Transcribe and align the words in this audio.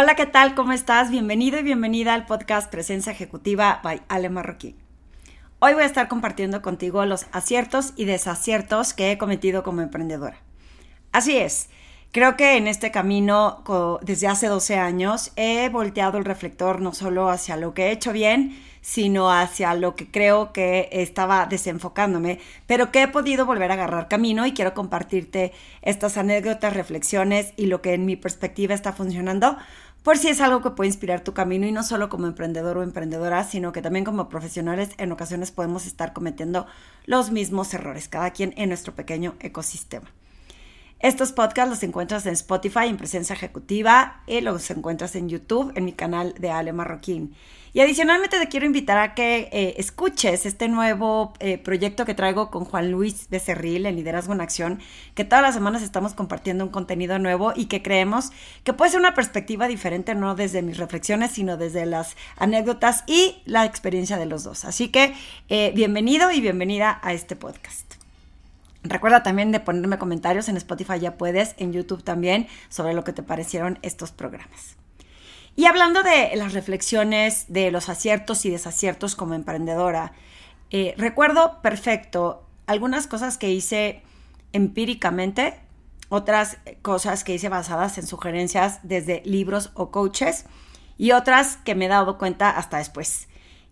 Hola, 0.00 0.14
¿qué 0.14 0.26
tal? 0.26 0.54
¿Cómo 0.54 0.70
estás? 0.70 1.10
Bienvenido 1.10 1.58
y 1.58 1.64
bienvenida 1.64 2.14
al 2.14 2.24
podcast 2.24 2.70
Presencia 2.70 3.10
Ejecutiva 3.10 3.80
by 3.82 4.00
Ale 4.06 4.28
Marroquín. 4.28 4.76
Hoy 5.58 5.74
voy 5.74 5.82
a 5.82 5.86
estar 5.86 6.06
compartiendo 6.06 6.62
contigo 6.62 7.04
los 7.04 7.26
aciertos 7.32 7.94
y 7.96 8.04
desaciertos 8.04 8.94
que 8.94 9.10
he 9.10 9.18
cometido 9.18 9.64
como 9.64 9.80
emprendedora. 9.80 10.38
Así 11.10 11.36
es, 11.36 11.68
creo 12.12 12.36
que 12.36 12.56
en 12.56 12.66
este 12.66 12.90
camino 12.90 13.62
desde 14.02 14.28
hace 14.28 14.46
12 14.48 14.76
años 14.76 15.32
he 15.36 15.68
volteado 15.68 16.18
el 16.18 16.24
reflector 16.24 16.80
no 16.80 16.92
solo 16.92 17.28
hacia 17.28 17.56
lo 17.56 17.74
que 17.74 17.86
he 17.86 17.90
hecho 17.92 18.12
bien, 18.12 18.58
sino 18.80 19.30
hacia 19.30 19.74
lo 19.74 19.96
que 19.96 20.10
creo 20.10 20.52
que 20.52 20.88
estaba 20.92 21.46
desenfocándome, 21.46 22.40
pero 22.66 22.90
que 22.90 23.02
he 23.02 23.08
podido 23.08 23.44
volver 23.44 23.70
a 23.70 23.74
agarrar 23.74 24.08
camino 24.08 24.46
y 24.46 24.52
quiero 24.52 24.74
compartirte 24.74 25.52
estas 25.82 26.16
anécdotas, 26.16 26.74
reflexiones 26.74 27.52
y 27.56 27.66
lo 27.66 27.82
que 27.82 27.94
en 27.94 28.06
mi 28.06 28.16
perspectiva 28.16 28.74
está 28.74 28.92
funcionando 28.92 29.58
por 30.02 30.16
si 30.16 30.28
es 30.28 30.40
algo 30.40 30.62
que 30.62 30.70
puede 30.70 30.88
inspirar 30.88 31.20
tu 31.20 31.34
camino 31.34 31.66
y 31.66 31.72
no 31.72 31.82
solo 31.82 32.08
como 32.08 32.26
emprendedor 32.26 32.78
o 32.78 32.82
emprendedora, 32.82 33.44
sino 33.44 33.72
que 33.72 33.82
también 33.82 34.06
como 34.06 34.30
profesionales 34.30 34.90
en 34.96 35.12
ocasiones 35.12 35.52
podemos 35.52 35.86
estar 35.86 36.14
cometiendo 36.14 36.66
los 37.04 37.30
mismos 37.30 37.74
errores, 37.74 38.08
cada 38.08 38.30
quien 38.30 38.54
en 38.56 38.70
nuestro 38.70 38.94
pequeño 38.94 39.34
ecosistema. 39.40 40.10
Estos 41.00 41.30
podcasts 41.30 41.70
los 41.70 41.82
encuentras 41.84 42.26
en 42.26 42.32
Spotify 42.32 42.86
en 42.88 42.96
presencia 42.96 43.32
ejecutiva 43.32 44.20
y 44.26 44.40
los 44.40 44.68
encuentras 44.70 45.14
en 45.14 45.28
YouTube 45.28 45.72
en 45.76 45.84
mi 45.84 45.92
canal 45.92 46.34
de 46.40 46.50
Ale 46.50 46.72
Marroquín. 46.72 47.36
Y 47.72 47.80
adicionalmente 47.80 48.40
te 48.40 48.48
quiero 48.48 48.66
invitar 48.66 48.98
a 48.98 49.14
que 49.14 49.48
eh, 49.52 49.74
escuches 49.76 50.44
este 50.44 50.66
nuevo 50.66 51.34
eh, 51.38 51.56
proyecto 51.56 52.04
que 52.04 52.14
traigo 52.14 52.50
con 52.50 52.64
Juan 52.64 52.90
Luis 52.90 53.28
Becerril 53.30 53.86
en 53.86 53.94
Liderazgo 53.94 54.32
en 54.32 54.40
Acción, 54.40 54.80
que 55.14 55.22
todas 55.22 55.42
las 55.42 55.54
semanas 55.54 55.82
estamos 55.82 56.14
compartiendo 56.14 56.64
un 56.64 56.70
contenido 56.70 57.20
nuevo 57.20 57.52
y 57.54 57.66
que 57.66 57.80
creemos 57.80 58.30
que 58.64 58.72
puede 58.72 58.90
ser 58.90 58.98
una 58.98 59.14
perspectiva 59.14 59.68
diferente, 59.68 60.16
no 60.16 60.34
desde 60.34 60.62
mis 60.62 60.78
reflexiones, 60.78 61.30
sino 61.30 61.56
desde 61.56 61.86
las 61.86 62.16
anécdotas 62.38 63.04
y 63.06 63.36
la 63.44 63.64
experiencia 63.66 64.16
de 64.16 64.26
los 64.26 64.42
dos. 64.42 64.64
Así 64.64 64.88
que 64.88 65.14
eh, 65.48 65.70
bienvenido 65.76 66.32
y 66.32 66.40
bienvenida 66.40 66.98
a 67.04 67.12
este 67.12 67.36
podcast. 67.36 67.97
Recuerda 68.82 69.22
también 69.22 69.52
de 69.52 69.60
ponerme 69.60 69.98
comentarios 69.98 70.48
en 70.48 70.56
Spotify, 70.56 71.00
ya 71.00 71.16
puedes, 71.16 71.54
en 71.58 71.72
YouTube 71.72 72.04
también, 72.04 72.46
sobre 72.68 72.94
lo 72.94 73.04
que 73.04 73.12
te 73.12 73.22
parecieron 73.22 73.78
estos 73.82 74.12
programas. 74.12 74.76
Y 75.56 75.66
hablando 75.66 76.04
de 76.04 76.30
las 76.36 76.52
reflexiones, 76.52 77.46
de 77.48 77.72
los 77.72 77.88
aciertos 77.88 78.44
y 78.44 78.50
desaciertos 78.50 79.16
como 79.16 79.34
emprendedora, 79.34 80.12
eh, 80.70 80.94
recuerdo 80.96 81.60
perfecto 81.62 82.46
algunas 82.66 83.08
cosas 83.08 83.38
que 83.38 83.50
hice 83.50 84.02
empíricamente, 84.52 85.58
otras 86.08 86.58
cosas 86.82 87.24
que 87.24 87.34
hice 87.34 87.48
basadas 87.48 87.98
en 87.98 88.06
sugerencias 88.06 88.80
desde 88.82 89.22
libros 89.24 89.72
o 89.74 89.90
coaches 89.90 90.44
y 90.96 91.12
otras 91.12 91.56
que 91.56 91.74
me 91.74 91.86
he 91.86 91.88
dado 91.88 92.18
cuenta 92.18 92.50
hasta 92.50 92.78
después. 92.78 93.28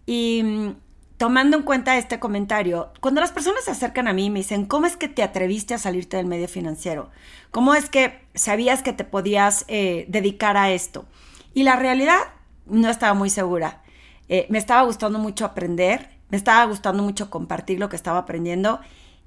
Y 0.06 0.42
mm, 0.42 0.76
tomando 1.16 1.56
en 1.56 1.62
cuenta 1.62 1.96
este 1.96 2.18
comentario, 2.18 2.92
cuando 3.00 3.20
las 3.20 3.32
personas 3.32 3.64
se 3.64 3.70
acercan 3.70 4.08
a 4.08 4.12
mí 4.12 4.26
y 4.26 4.30
me 4.30 4.40
dicen, 4.40 4.66
¿cómo 4.66 4.86
es 4.86 4.96
que 4.96 5.08
te 5.08 5.22
atreviste 5.22 5.74
a 5.74 5.78
salirte 5.78 6.16
del 6.16 6.26
medio 6.26 6.48
financiero? 6.48 7.10
¿Cómo 7.50 7.74
es 7.74 7.88
que 7.88 8.20
sabías 8.34 8.82
que 8.82 8.92
te 8.92 9.04
podías 9.04 9.64
eh, 9.68 10.04
dedicar 10.08 10.56
a 10.56 10.70
esto? 10.70 11.06
Y 11.54 11.62
la 11.62 11.76
realidad 11.76 12.18
no 12.66 12.90
estaba 12.90 13.14
muy 13.14 13.30
segura. 13.30 13.82
Eh, 14.28 14.46
me 14.50 14.58
estaba 14.58 14.82
gustando 14.82 15.18
mucho 15.18 15.44
aprender, 15.44 16.10
me 16.28 16.36
estaba 16.36 16.64
gustando 16.66 17.02
mucho 17.02 17.30
compartir 17.30 17.78
lo 17.78 17.88
que 17.88 17.96
estaba 17.96 18.18
aprendiendo 18.18 18.80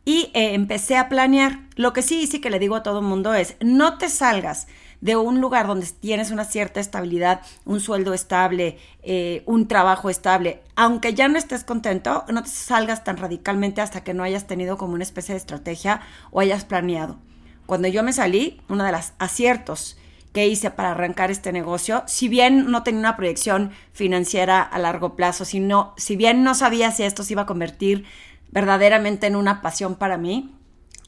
y 0.05 0.31
eh, 0.33 0.53
empecé 0.53 0.95
a 0.97 1.09
planear. 1.09 1.59
Lo 1.75 1.93
que 1.93 2.01
sí 2.01 2.27
sí 2.27 2.39
que 2.39 2.49
le 2.49 2.59
digo 2.59 2.75
a 2.75 2.83
todo 2.83 2.99
el 2.99 3.05
mundo 3.05 3.33
es, 3.33 3.55
no 3.61 3.97
te 3.97 4.09
salgas 4.09 4.67
de 5.01 5.15
un 5.15 5.39
lugar 5.41 5.67
donde 5.67 5.87
tienes 5.87 6.31
una 6.31 6.45
cierta 6.45 6.79
estabilidad, 6.79 7.41
un 7.65 7.79
sueldo 7.79 8.13
estable, 8.13 8.77
eh, 9.01 9.43
un 9.45 9.67
trabajo 9.67 10.09
estable, 10.09 10.61
aunque 10.75 11.13
ya 11.13 11.27
no 11.27 11.37
estés 11.37 11.63
contento, 11.63 12.25
no 12.31 12.43
te 12.43 12.49
salgas 12.49 13.03
tan 13.03 13.17
radicalmente 13.17 13.81
hasta 13.81 14.03
que 14.03 14.13
no 14.13 14.23
hayas 14.23 14.47
tenido 14.47 14.77
como 14.77 14.93
una 14.93 15.03
especie 15.03 15.33
de 15.33 15.39
estrategia 15.39 16.01
o 16.31 16.39
hayas 16.39 16.65
planeado. 16.65 17.17
Cuando 17.65 17.87
yo 17.87 18.03
me 18.03 18.13
salí, 18.13 18.61
uno 18.67 18.83
de 18.83 18.91
los 18.91 19.13
aciertos 19.19 19.97
que 20.33 20.47
hice 20.47 20.69
para 20.69 20.91
arrancar 20.91 21.31
este 21.31 21.51
negocio, 21.51 22.03
si 22.05 22.27
bien 22.27 22.69
no 22.69 22.83
tenía 22.83 22.99
una 22.99 23.17
proyección 23.17 23.71
financiera 23.93 24.61
a 24.61 24.77
largo 24.79 25.15
plazo, 25.15 25.45
sino, 25.45 25.93
si 25.97 26.15
bien 26.15 26.43
no 26.43 26.53
sabía 26.55 26.91
si 26.91 27.03
esto 27.03 27.23
se 27.23 27.33
iba 27.33 27.43
a 27.43 27.47
convertir 27.47 28.05
verdaderamente 28.51 29.27
en 29.27 29.35
una 29.35 29.61
pasión 29.61 29.95
para 29.95 30.17
mí, 30.17 30.55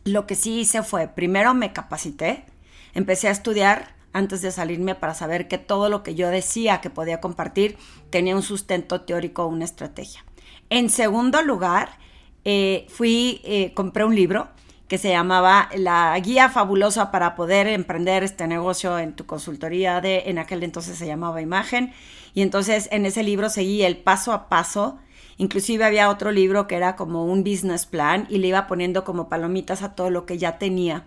lo 0.03 0.25
que 0.25 0.35
sí 0.35 0.59
hice 0.62 0.81
fue, 0.81 1.08
primero 1.08 1.53
me 1.53 1.73
capacité, 1.73 2.46
empecé 2.94 3.28
a 3.28 3.31
estudiar 3.31 3.96
antes 4.13 4.41
de 4.41 4.52
salirme 4.52 4.96
para 4.96 5.13
saber 5.13 5.47
que 5.47 5.57
todo 5.57 5.90
lo 5.90 6.03
que 6.03 6.16
yo 6.16 6.29
decía 6.29 6.81
que 6.81 6.90
podía 6.90 7.22
compartir 7.22 7.78
tenía 8.09 8.35
un 8.35 8.44
sustento 8.44 9.02
teórico 9.02 9.44
o 9.44 9.47
una 9.47 9.66
estrategia. 9.66 10.25
En 10.69 10.90
segundo 10.90 11.41
lugar, 11.41 11.97
eh, 12.44 12.85
fui, 12.90 13.41
eh, 13.44 13.74
compré 13.74 14.03
un 14.03 14.16
libro 14.16 14.50
que 14.88 14.97
se 14.97 15.09
llamaba 15.09 15.69
La 15.74 16.19
Guía 16.19 16.50
Fabulosa 16.50 17.12
para 17.12 17.35
poder 17.35 17.68
emprender 17.68 18.24
este 18.24 18.46
negocio 18.47 19.00
en 19.00 19.13
tu 19.13 19.25
consultoría 19.25 20.02
de, 20.02 20.23
en 20.25 20.38
aquel 20.38 20.63
entonces 20.63 20.97
se 20.97 21.08
llamaba 21.08 21.41
Imagen. 21.41 21.94
Y 22.34 22.41
entonces 22.41 22.90
en 22.91 23.06
ese 23.06 23.23
libro 23.23 23.50
seguí 23.50 23.84
el 23.84 23.97
paso 23.97 24.34
a 24.34 24.50
paso. 24.50 25.00
Inclusive 25.38 25.85
había 25.85 26.09
otro 26.09 26.31
libro 26.31 26.68
que 26.68 26.75
era 26.75 26.97
como 26.97 27.25
un 27.25 27.44
business 27.44 27.85
plan 27.85 28.28
y 28.29 28.40
le 28.40 28.47
iba 28.47 28.68
poniendo 28.68 29.06
como 29.06 29.29
palomitas 29.29 29.81
a 29.81 29.96
todo 29.96 30.09
lo 30.09 30.25
que 30.25 30.38
ya 30.38 30.58
tenía. 30.58 31.06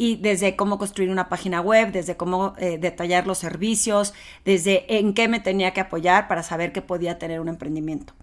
Y 0.00 0.16
desde 0.16 0.56
cómo 0.56 0.78
construir 0.78 1.10
una 1.10 1.28
página 1.28 1.60
web, 1.60 1.92
desde 1.92 2.16
cómo 2.16 2.54
eh, 2.56 2.78
detallar 2.78 3.26
los 3.26 3.36
servicios, 3.36 4.14
desde 4.46 4.96
en 4.98 5.12
qué 5.12 5.28
me 5.28 5.40
tenía 5.40 5.74
que 5.74 5.80
apoyar 5.82 6.26
para 6.26 6.42
saber 6.42 6.72
que 6.72 6.80
podía 6.80 7.18
tener 7.18 7.38
un 7.38 7.48
emprendimiento 7.48 8.14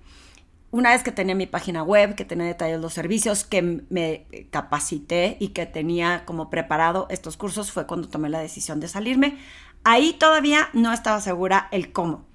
una 0.69 0.91
vez 0.91 1.03
que 1.03 1.11
tenía 1.11 1.33
mi 1.33 1.45
página 1.45 1.81
web, 1.81 2.15
que 2.15 2.25
tenía 2.25 2.45
detallados 2.45 2.81
los 2.81 2.93
servicios, 2.93 3.43
que 3.43 3.61
me 3.89 4.27
capacité 4.51 5.37
y 5.39 5.49
que 5.49 5.65
tenía 5.65 6.25
como 6.25 6.49
preparado 6.49 7.07
estos 7.09 7.37
cursos, 7.37 7.71
fue 7.71 7.87
cuando 7.87 8.09
tomé 8.09 8.29
la 8.29 8.39
decisión 8.39 8.79
de 8.79 8.87
salirme. 8.87 9.37
Ahí 9.83 10.13
todavía 10.13 10.69
no 10.73 10.91
estaba 10.91 11.21
segura 11.21 11.69
el 11.71 11.91
cómo. 11.91 12.25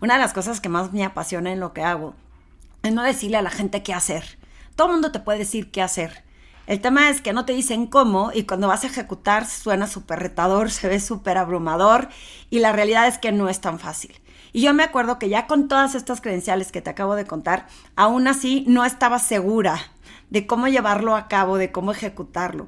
Una 0.00 0.14
de 0.14 0.20
las 0.20 0.34
cosas 0.34 0.60
que 0.60 0.68
más 0.68 0.92
me 0.92 1.02
apasiona 1.02 1.52
en 1.52 1.60
lo 1.60 1.72
que 1.72 1.82
hago 1.82 2.14
es 2.82 2.92
no 2.92 3.02
decirle 3.02 3.38
a 3.38 3.42
la 3.42 3.50
gente 3.50 3.82
qué 3.82 3.94
hacer. 3.94 4.38
Todo 4.76 4.88
el 4.88 4.92
mundo 4.94 5.10
te 5.10 5.20
puede 5.20 5.38
decir 5.40 5.70
qué 5.70 5.82
hacer. 5.82 6.24
El 6.68 6.82
tema 6.82 7.08
es 7.08 7.22
que 7.22 7.32
no 7.32 7.46
te 7.46 7.54
dicen 7.54 7.86
cómo 7.86 8.30
y 8.34 8.42
cuando 8.42 8.68
vas 8.68 8.84
a 8.84 8.88
ejecutar 8.88 9.46
suena 9.46 9.86
súper 9.86 10.18
retador, 10.18 10.70
se 10.70 10.86
ve 10.86 11.00
súper 11.00 11.38
abrumador 11.38 12.10
y 12.50 12.58
la 12.58 12.72
realidad 12.72 13.08
es 13.08 13.16
que 13.16 13.32
no 13.32 13.48
es 13.48 13.62
tan 13.62 13.78
fácil. 13.78 14.20
Y 14.52 14.60
yo 14.60 14.74
me 14.74 14.82
acuerdo 14.82 15.18
que 15.18 15.30
ya 15.30 15.46
con 15.46 15.66
todas 15.66 15.94
estas 15.94 16.20
credenciales 16.20 16.70
que 16.70 16.82
te 16.82 16.90
acabo 16.90 17.14
de 17.14 17.24
contar, 17.24 17.68
aún 17.96 18.28
así 18.28 18.66
no 18.68 18.84
estaba 18.84 19.18
segura 19.18 19.80
de 20.28 20.46
cómo 20.46 20.68
llevarlo 20.68 21.16
a 21.16 21.26
cabo, 21.26 21.56
de 21.56 21.72
cómo 21.72 21.90
ejecutarlo. 21.90 22.66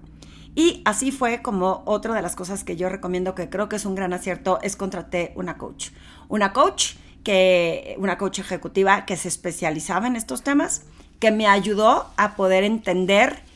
Y 0.55 0.81
así 0.87 1.13
fue 1.13 1.43
como 1.43 1.83
otra 1.85 2.15
de 2.15 2.23
las 2.23 2.37
cosas 2.37 2.65
que 2.65 2.77
yo 2.77 2.89
recomiendo 2.89 3.35
que 3.35 3.51
creo 3.51 3.69
que 3.69 3.77
es 3.77 3.85
un 3.85 3.97
gran 3.97 4.15
acierto 4.15 4.61
es 4.63 4.77
contraté 4.77 5.35
una 5.37 5.59
coach. 5.59 5.91
Una 6.29 6.55
coach 6.55 6.95
que 7.23 7.97
una 7.99 8.17
coach 8.17 8.39
ejecutiva 8.39 9.05
que 9.05 9.19
se 9.19 9.29
especializaba 9.29 10.07
en 10.07 10.17
estos 10.17 10.43
temas, 10.43 10.85
que 11.19 11.31
me 11.31 11.47
ayudó 11.47 12.11
a 12.17 12.35
poder 12.35 12.65
entender 12.65 13.50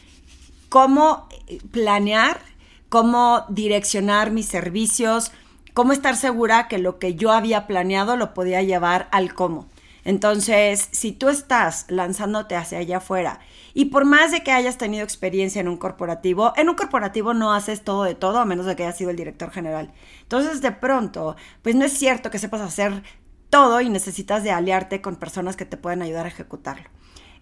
cómo 0.75 1.29
planear, 1.71 2.41
cómo 2.89 3.45
direccionar 3.49 4.33
mis 4.33 4.47
servicios, 4.47 5.31
cómo 5.73 5.93
estar 5.93 6.17
segura 6.17 6.67
que 6.67 6.79
lo 6.79 6.99
que 6.99 7.15
yo 7.15 7.31
había 7.31 7.69
planeado 7.69 8.17
lo 8.17 8.35
podía 8.35 8.61
llevar 8.61 9.07
al 9.13 9.35
cómo. 9.35 9.69
Entonces, 10.03 10.89
si 10.91 11.13
tú 11.13 11.29
estás 11.29 11.87
lanzándote 11.91 12.57
hacia 12.57 12.79
allá 12.79 12.97
afuera 12.97 13.39
y 13.73 13.85
por 13.85 14.05
más 14.05 14.33
de 14.33 14.43
que 14.43 14.51
hayas 14.51 14.77
tenido 14.77 15.05
experiencia 15.05 15.61
en 15.61 15.69
un 15.69 15.77
corporativo, 15.77 16.53
en 16.57 16.69
un 16.69 16.75
corporativo 16.75 17.35
no 17.35 17.53
haces 17.53 17.85
todo 17.85 18.03
de 18.03 18.17
todo 18.17 18.41
a 18.41 18.45
menos 18.45 18.67
de 18.67 18.75
que 18.75 18.83
hayas 18.83 18.99
sido 18.99 19.11
el 19.11 19.17
director 19.17 19.53
general. 19.53 19.93
Entonces, 20.23 20.61
de 20.61 20.73
pronto, 20.73 21.37
pues 21.63 21.77
no 21.77 21.85
es 21.85 21.93
cierto 21.93 22.33
que 22.33 22.41
sepas 22.41 22.63
hacer 22.63 23.05
todo 23.49 23.81
y 23.81 23.91
necesitas 23.91 24.43
de 24.43 24.51
aliarte 24.51 25.01
con 25.01 25.15
personas 25.15 25.55
que 25.55 25.67
te 25.67 25.77
pueden 25.77 26.03
ayudar 26.03 26.27
a 26.27 26.31
ejecutarlo. 26.31 26.91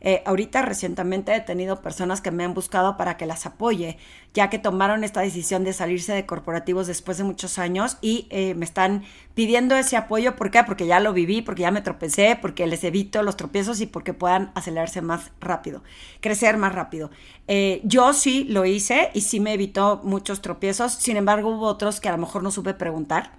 Eh, 0.05 0.21
ahorita 0.27 0.63
recientemente 0.63 1.33
he 1.33 1.41
tenido 1.41 1.81
personas 1.81 2.21
que 2.21 2.33
me 2.33 2.43
han 2.43 2.55
buscado 2.55 2.97
para 2.97 3.17
que 3.17 3.25
las 3.25 3.47
apoye, 3.47 3.99
ya 4.35 4.51
que 4.51 4.59
tomaron 4.59 5.05
esta 5.05 5.21
decisión 5.21 5.63
de 5.63 5.73
salirse 5.73 6.13
de 6.13 6.27
corporativos 6.27 6.89
después 6.89 7.19
de 7.19 7.25
muchos 7.25 7.57
años 7.61 7.99
y 8.01 8.27
eh, 8.31 8.55
me 8.55 8.65
están 8.65 9.05
pidiendo 9.35 9.77
ese 9.77 9.97
apoyo. 9.97 10.35
¿Por 10.35 10.51
qué? 10.51 10.65
Porque 10.65 10.89
ya 10.89 10.99
lo 10.99 11.13
viví, 11.13 11.41
porque 11.41 11.63
ya 11.63 11.71
me 11.71 11.83
tropecé, 11.83 12.37
porque 12.43 12.67
les 12.67 12.83
evito 12.83 13.23
los 13.23 13.37
tropiezos 13.37 13.81
y 13.81 13.87
porque 13.87 14.13
puedan 14.13 14.51
acelerarse 14.57 15.03
más 15.03 15.31
rápido, 15.41 15.85
crecer 16.21 16.57
más 16.57 16.75
rápido. 16.75 17.13
Eh, 17.47 17.81
yo 17.85 18.13
sí 18.13 18.43
lo 18.45 18.65
hice 18.65 19.11
y 19.15 19.21
sí 19.21 19.39
me 19.39 19.55
evitó 19.55 20.01
muchos 20.03 20.43
tropiezos, 20.43 20.95
sin 20.95 21.17
embargo 21.17 21.51
hubo 21.51 21.67
otros 21.67 22.01
que 22.01 22.09
a 22.09 22.13
lo 22.13 22.19
mejor 22.19 22.43
no 22.43 22.51
supe 22.51 22.75
preguntar, 22.75 23.35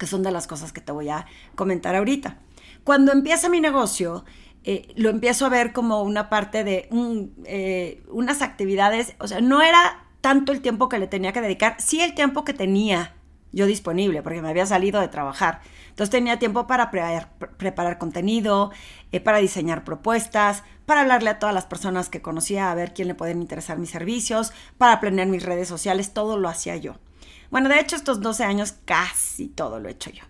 que 0.00 0.06
son 0.08 0.24
de 0.24 0.32
las 0.32 0.48
cosas 0.48 0.72
que 0.72 0.80
te 0.80 0.90
voy 0.90 1.10
a 1.10 1.26
comentar 1.54 1.94
ahorita. 1.94 2.38
Cuando 2.82 3.12
empieza 3.12 3.48
mi 3.48 3.60
negocio, 3.60 4.24
eh, 4.68 4.92
lo 4.96 5.10
empiezo 5.10 5.46
a 5.46 5.48
ver 5.48 5.72
como 5.72 6.02
una 6.02 6.28
parte 6.28 6.64
de 6.64 6.88
eh, 7.44 8.02
unas 8.08 8.42
actividades, 8.42 9.14
o 9.20 9.28
sea, 9.28 9.40
no 9.40 9.62
era 9.62 10.08
tanto 10.20 10.50
el 10.50 10.60
tiempo 10.60 10.88
que 10.88 10.98
le 10.98 11.06
tenía 11.06 11.32
que 11.32 11.40
dedicar, 11.40 11.76
sí 11.78 12.00
el 12.00 12.14
tiempo 12.14 12.42
que 12.42 12.52
tenía 12.52 13.14
yo 13.52 13.66
disponible 13.66 14.22
porque 14.22 14.42
me 14.42 14.48
había 14.48 14.66
salido 14.66 15.00
de 15.00 15.06
trabajar. 15.06 15.60
Entonces 15.90 16.10
tenía 16.10 16.40
tiempo 16.40 16.66
para 16.66 16.90
preparar 16.90 17.98
contenido, 17.98 18.72
eh, 19.12 19.20
para 19.20 19.38
diseñar 19.38 19.84
propuestas, 19.84 20.64
para 20.84 21.02
hablarle 21.02 21.30
a 21.30 21.38
todas 21.38 21.54
las 21.54 21.66
personas 21.66 22.08
que 22.08 22.20
conocía 22.20 22.72
a 22.72 22.74
ver 22.74 22.92
quién 22.92 23.06
le 23.06 23.14
pueden 23.14 23.40
interesar 23.40 23.78
mis 23.78 23.90
servicios, 23.90 24.52
para 24.78 24.98
planear 24.98 25.28
mis 25.28 25.44
redes 25.44 25.68
sociales, 25.68 26.12
todo 26.12 26.38
lo 26.38 26.48
hacía 26.48 26.74
yo. 26.74 26.96
Bueno, 27.52 27.68
de 27.68 27.78
hecho 27.78 27.94
estos 27.94 28.20
12 28.20 28.42
años 28.42 28.74
casi 28.84 29.46
todo 29.46 29.78
lo 29.78 29.88
he 29.88 29.92
hecho 29.92 30.10
yo. 30.10 30.24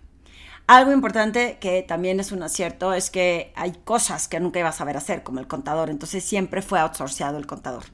Algo 0.67 0.91
importante 0.91 1.59
que 1.61 1.81
también 1.81 2.19
es 2.19 2.33
un 2.33 2.43
acierto 2.43 2.91
es 2.93 3.09
que 3.09 3.53
hay 3.55 3.71
cosas 3.85 4.27
que 4.27 4.41
nunca 4.41 4.59
iba 4.59 4.67
a 4.67 4.73
saber 4.73 4.97
hacer, 4.97 5.23
como 5.23 5.39
el 5.39 5.47
contador, 5.47 5.89
entonces 5.89 6.25
siempre 6.25 6.61
fue 6.61 6.77
outsourceado 6.77 7.37
el 7.37 7.47
contador. 7.47 7.85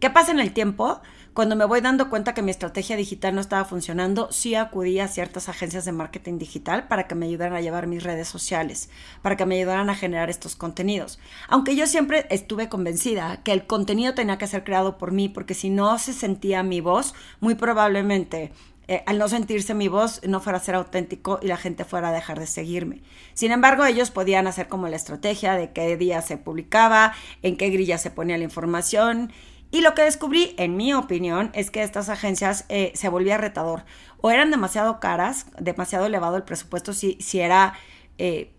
¿Qué 0.00 0.08
pasa 0.08 0.32
en 0.32 0.40
el 0.40 0.54
tiempo? 0.54 1.02
Cuando 1.34 1.56
me 1.56 1.66
voy 1.66 1.82
dando 1.82 2.08
cuenta 2.08 2.32
que 2.32 2.40
mi 2.40 2.50
estrategia 2.50 2.96
digital 2.96 3.34
no 3.34 3.42
estaba 3.42 3.66
funcionando, 3.66 4.32
sí 4.32 4.54
acudí 4.54 4.98
a 4.98 5.08
ciertas 5.08 5.50
agencias 5.50 5.84
de 5.84 5.92
marketing 5.92 6.38
digital 6.38 6.88
para 6.88 7.06
que 7.06 7.14
me 7.14 7.26
ayudaran 7.26 7.54
a 7.54 7.60
llevar 7.60 7.86
mis 7.86 8.02
redes 8.02 8.28
sociales, 8.28 8.88
para 9.20 9.36
que 9.36 9.44
me 9.44 9.56
ayudaran 9.56 9.90
a 9.90 9.94
generar 9.94 10.30
estos 10.30 10.56
contenidos. 10.56 11.18
Aunque 11.48 11.76
yo 11.76 11.86
siempre 11.86 12.26
estuve 12.30 12.70
convencida 12.70 13.42
que 13.42 13.52
el 13.52 13.66
contenido 13.66 14.14
tenía 14.14 14.38
que 14.38 14.46
ser 14.46 14.64
creado 14.64 14.96
por 14.96 15.12
mí, 15.12 15.28
porque 15.28 15.52
si 15.52 15.68
no 15.68 15.98
se 15.98 16.14
sentía 16.14 16.62
mi 16.62 16.80
voz, 16.80 17.14
muy 17.40 17.54
probablemente 17.54 18.52
eh, 18.88 19.02
al 19.06 19.18
no 19.18 19.28
sentirse 19.28 19.74
mi 19.74 19.88
voz, 19.88 20.20
no 20.24 20.40
fuera 20.40 20.58
a 20.58 20.62
ser 20.62 20.76
auténtico 20.76 21.40
y 21.42 21.48
la 21.48 21.56
gente 21.56 21.84
fuera 21.84 22.10
a 22.10 22.12
dejar 22.12 22.38
de 22.38 22.46
seguirme. 22.46 23.02
Sin 23.34 23.50
embargo, 23.50 23.84
ellos 23.84 24.12
podían 24.12 24.46
hacer 24.46 24.68
como 24.68 24.86
la 24.86 24.94
estrategia 24.94 25.54
de 25.54 25.72
qué 25.72 25.96
día 25.96 26.22
se 26.22 26.36
publicaba, 26.36 27.12
en 27.42 27.56
qué 27.56 27.70
grilla 27.70 27.98
se 27.98 28.10
ponía 28.12 28.38
la 28.38 28.44
información. 28.44 29.32
Y 29.72 29.80
lo 29.80 29.94
que 29.94 30.02
descubrí, 30.02 30.54
en 30.56 30.76
mi 30.76 30.94
opinión, 30.94 31.50
es 31.52 31.72
que 31.72 31.82
estas 31.82 32.08
agencias 32.08 32.64
eh, 32.68 32.92
se 32.94 33.08
volvía 33.08 33.38
retador. 33.38 33.84
O 34.20 34.30
eran 34.30 34.52
demasiado 34.52 35.00
caras, 35.00 35.46
demasiado 35.58 36.06
elevado 36.06 36.36
el 36.36 36.44
presupuesto 36.44 36.92
si, 36.92 37.18
si 37.20 37.40
era 37.40 37.74
eh, 38.18 38.52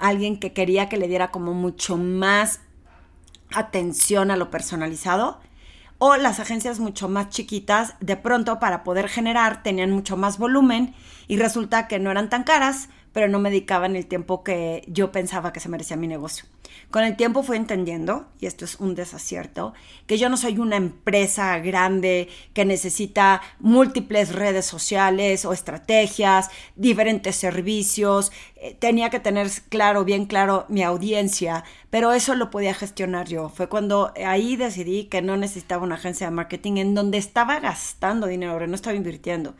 alguien 0.00 0.40
que 0.40 0.52
quería 0.52 0.88
que 0.88 0.96
le 0.96 1.06
diera 1.06 1.30
como 1.30 1.54
mucho 1.54 1.96
más 1.96 2.60
atención 3.52 4.32
a 4.32 4.36
lo 4.36 4.50
personalizado 4.50 5.40
o 6.00 6.16
las 6.16 6.40
agencias 6.40 6.80
mucho 6.80 7.08
más 7.08 7.28
chiquitas 7.28 7.94
de 8.00 8.16
pronto 8.16 8.58
para 8.58 8.82
poder 8.82 9.08
generar 9.08 9.62
tenían 9.62 9.90
mucho 9.90 10.16
más 10.16 10.38
volumen 10.38 10.94
y 11.28 11.36
resulta 11.36 11.88
que 11.88 12.00
no 12.00 12.10
eran 12.10 12.30
tan 12.30 12.42
caras, 12.42 12.88
pero 13.12 13.28
no 13.28 13.38
me 13.38 13.50
dedicaban 13.50 13.96
el 13.96 14.06
tiempo 14.06 14.44
que 14.44 14.84
yo 14.86 15.12
pensaba 15.12 15.52
que 15.52 15.60
se 15.60 15.68
merecía 15.68 15.96
mi 15.96 16.06
negocio. 16.06 16.44
Con 16.90 17.04
el 17.04 17.16
tiempo 17.16 17.42
fui 17.42 17.56
entendiendo, 17.56 18.26
y 18.40 18.46
esto 18.46 18.64
es 18.64 18.76
un 18.80 18.94
desacierto, 18.94 19.74
que 20.06 20.18
yo 20.18 20.28
no 20.28 20.36
soy 20.36 20.58
una 20.58 20.76
empresa 20.76 21.58
grande 21.58 22.28
que 22.52 22.64
necesita 22.64 23.42
múltiples 23.60 24.34
redes 24.34 24.66
sociales 24.66 25.44
o 25.44 25.52
estrategias, 25.52 26.50
diferentes 26.76 27.36
servicios. 27.36 28.32
Eh, 28.56 28.76
tenía 28.78 29.10
que 29.10 29.20
tener 29.20 29.48
claro, 29.68 30.04
bien 30.04 30.26
claro, 30.26 30.66
mi 30.68 30.82
audiencia, 30.82 31.64
pero 31.90 32.12
eso 32.12 32.34
lo 32.34 32.50
podía 32.50 32.74
gestionar 32.74 33.28
yo. 33.28 33.48
Fue 33.48 33.68
cuando 33.68 34.12
ahí 34.24 34.56
decidí 34.56 35.04
que 35.04 35.22
no 35.22 35.36
necesitaba 35.36 35.84
una 35.84 35.94
agencia 35.94 36.26
de 36.26 36.32
marketing 36.32 36.78
en 36.78 36.94
donde 36.94 37.18
estaba 37.18 37.60
gastando 37.60 38.26
dinero, 38.26 38.66
no 38.66 38.74
estaba 38.74 38.96
invirtiendo 38.96 39.54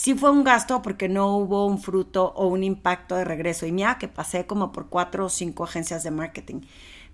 sí 0.00 0.14
fue 0.14 0.30
un 0.30 0.44
gasto 0.44 0.80
porque 0.80 1.10
no 1.10 1.36
hubo 1.36 1.66
un 1.66 1.78
fruto 1.78 2.32
o 2.34 2.46
un 2.46 2.64
impacto 2.64 3.16
de 3.16 3.24
regreso. 3.26 3.66
Y 3.66 3.72
mira 3.72 3.98
que 3.98 4.08
pasé 4.08 4.46
como 4.46 4.72
por 4.72 4.88
cuatro 4.88 5.26
o 5.26 5.28
cinco 5.28 5.64
agencias 5.64 6.02
de 6.02 6.10
marketing. 6.10 6.62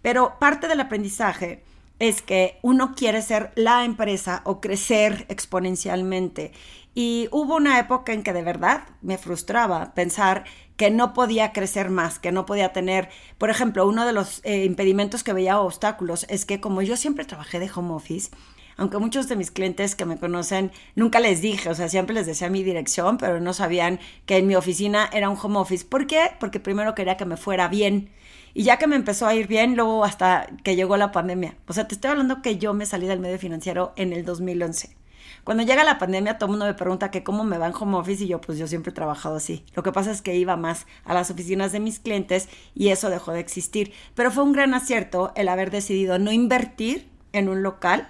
Pero 0.02 0.38
parte 0.38 0.68
del 0.68 0.78
aprendizaje 0.78 1.64
es 1.98 2.22
que 2.22 2.60
uno 2.62 2.94
quiere 2.94 3.22
ser 3.22 3.50
la 3.56 3.84
empresa 3.84 4.42
o 4.44 4.60
crecer 4.60 5.26
exponencialmente. 5.28 6.52
Y 6.94 7.28
hubo 7.32 7.56
una 7.56 7.80
época 7.80 8.12
en 8.12 8.22
que 8.22 8.32
de 8.32 8.44
verdad 8.44 8.84
me 9.02 9.18
frustraba 9.18 9.92
pensar 9.94 10.44
que 10.76 10.92
no 10.92 11.12
podía 11.12 11.52
crecer 11.52 11.90
más, 11.90 12.20
que 12.20 12.30
no 12.30 12.46
podía 12.46 12.72
tener, 12.72 13.08
por 13.36 13.50
ejemplo, 13.50 13.84
uno 13.88 14.06
de 14.06 14.12
los 14.12 14.42
eh, 14.44 14.64
impedimentos 14.64 15.24
que 15.24 15.32
veía 15.32 15.58
obstáculos 15.58 16.24
es 16.28 16.46
que 16.46 16.60
como 16.60 16.82
yo 16.82 16.96
siempre 16.96 17.24
trabajé 17.24 17.58
de 17.58 17.70
home 17.74 17.94
office, 17.94 18.30
aunque 18.76 18.98
muchos 18.98 19.28
de 19.28 19.36
mis 19.36 19.50
clientes 19.50 19.94
que 19.94 20.04
me 20.04 20.18
conocen 20.18 20.70
nunca 20.94 21.20
les 21.20 21.40
dije, 21.40 21.68
o 21.68 21.74
sea, 21.74 21.88
siempre 21.88 22.14
les 22.14 22.26
decía 22.26 22.50
mi 22.50 22.62
dirección, 22.62 23.18
pero 23.18 23.40
no 23.40 23.52
sabían 23.52 24.00
que 24.26 24.36
en 24.36 24.46
mi 24.46 24.54
oficina 24.54 25.08
era 25.12 25.28
un 25.28 25.38
home 25.40 25.58
office. 25.58 25.84
¿Por 25.84 26.06
qué? 26.06 26.32
Porque 26.38 26.60
primero 26.60 26.94
quería 26.94 27.16
que 27.16 27.24
me 27.24 27.36
fuera 27.36 27.68
bien. 27.68 28.10
Y 28.54 28.62
ya 28.62 28.78
que 28.78 28.86
me 28.86 28.96
empezó 28.96 29.26
a 29.26 29.34
ir 29.34 29.46
bien, 29.48 29.76
luego 29.76 30.04
hasta 30.04 30.46
que 30.64 30.76
llegó 30.76 30.96
la 30.96 31.12
pandemia. 31.12 31.56
O 31.66 31.72
sea, 31.72 31.88
te 31.88 31.94
estoy 31.94 32.10
hablando 32.10 32.42
que 32.42 32.58
yo 32.58 32.72
me 32.72 32.86
salí 32.86 33.06
del 33.06 33.20
medio 33.20 33.38
financiero 33.38 33.92
en 33.96 34.12
el 34.12 34.24
2011. 34.24 34.96
Cuando 35.44 35.62
llega 35.62 35.84
la 35.84 35.98
pandemia, 35.98 36.38
todo 36.38 36.46
el 36.46 36.50
mundo 36.52 36.66
me 36.66 36.74
pregunta 36.74 37.10
que 37.10 37.22
cómo 37.22 37.44
me 37.44 37.58
va 37.58 37.68
en 37.68 37.74
home 37.78 37.96
office 37.98 38.24
y 38.24 38.28
yo, 38.28 38.40
pues 38.40 38.58
yo 38.58 38.66
siempre 38.66 38.90
he 38.90 38.94
trabajado 38.94 39.36
así. 39.36 39.64
Lo 39.74 39.82
que 39.82 39.92
pasa 39.92 40.10
es 40.10 40.22
que 40.22 40.34
iba 40.34 40.56
más 40.56 40.86
a 41.04 41.14
las 41.14 41.30
oficinas 41.30 41.70
de 41.70 41.80
mis 41.80 42.00
clientes 42.00 42.48
y 42.74 42.88
eso 42.88 43.10
dejó 43.10 43.32
de 43.32 43.40
existir. 43.40 43.92
Pero 44.14 44.30
fue 44.30 44.42
un 44.42 44.52
gran 44.52 44.74
acierto 44.74 45.32
el 45.36 45.48
haber 45.48 45.70
decidido 45.70 46.18
no 46.18 46.32
invertir 46.32 47.08
en 47.32 47.48
un 47.48 47.62
local 47.62 48.08